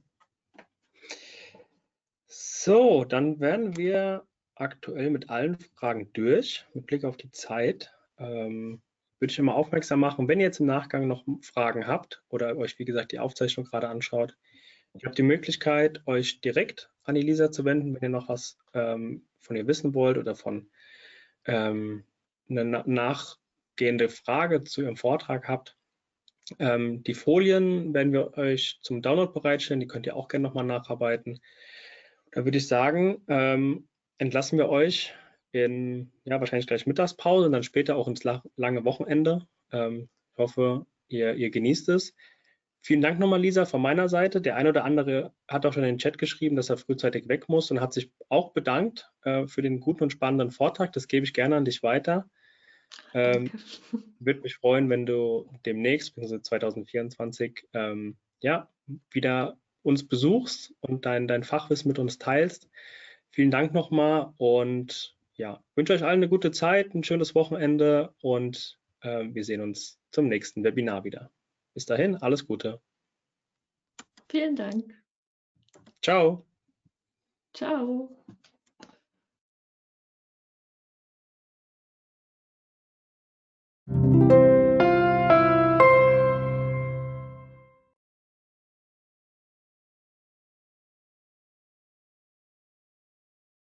[2.27, 6.65] So, dann werden wir aktuell mit allen Fragen durch.
[6.73, 8.81] Mit Blick auf die Zeit ähm,
[9.19, 12.77] würde ich immer aufmerksam machen, wenn ihr jetzt im Nachgang noch Fragen habt oder euch,
[12.79, 14.37] wie gesagt, die Aufzeichnung gerade anschaut.
[14.93, 19.27] Ihr habt die Möglichkeit, euch direkt an Elisa zu wenden, wenn ihr noch was ähm,
[19.39, 20.69] von ihr wissen wollt oder von
[21.45, 22.03] ähm,
[22.49, 25.76] eine nachgehende Frage zu Ihrem Vortrag habt.
[26.59, 30.65] Ähm, die Folien werden wir euch zum Download bereitstellen, die könnt ihr auch gerne nochmal
[30.65, 31.39] nacharbeiten.
[32.31, 33.87] Da würde ich sagen, ähm,
[34.17, 35.13] entlassen wir euch
[35.51, 39.47] in, ja, wahrscheinlich gleich Mittagspause und dann später auch ins lange Wochenende.
[39.71, 42.13] Ähm, ich hoffe, ihr, ihr genießt es.
[42.81, 44.39] Vielen Dank nochmal, Lisa, von meiner Seite.
[44.39, 47.49] Der eine oder andere hat auch schon in den Chat geschrieben, dass er frühzeitig weg
[47.49, 50.93] muss und hat sich auch bedankt äh, für den guten und spannenden Vortrag.
[50.93, 52.29] Das gebe ich gerne an dich weiter.
[53.13, 53.51] Ähm,
[54.19, 58.69] Würde mich freuen, wenn du demnächst, beziehungsweise 2024, ähm, ja,
[59.11, 62.69] wieder uns besuchst und dein, dein Fachwissen mit uns teilst.
[63.31, 68.79] Vielen Dank nochmal und ja, wünsche euch allen eine gute Zeit, ein schönes Wochenende und
[69.01, 71.31] äh, wir sehen uns zum nächsten Webinar wieder.
[71.73, 72.81] Bis dahin, alles Gute.
[74.29, 74.93] Vielen Dank.
[76.01, 76.45] Ciao.
[77.53, 78.09] Ciao.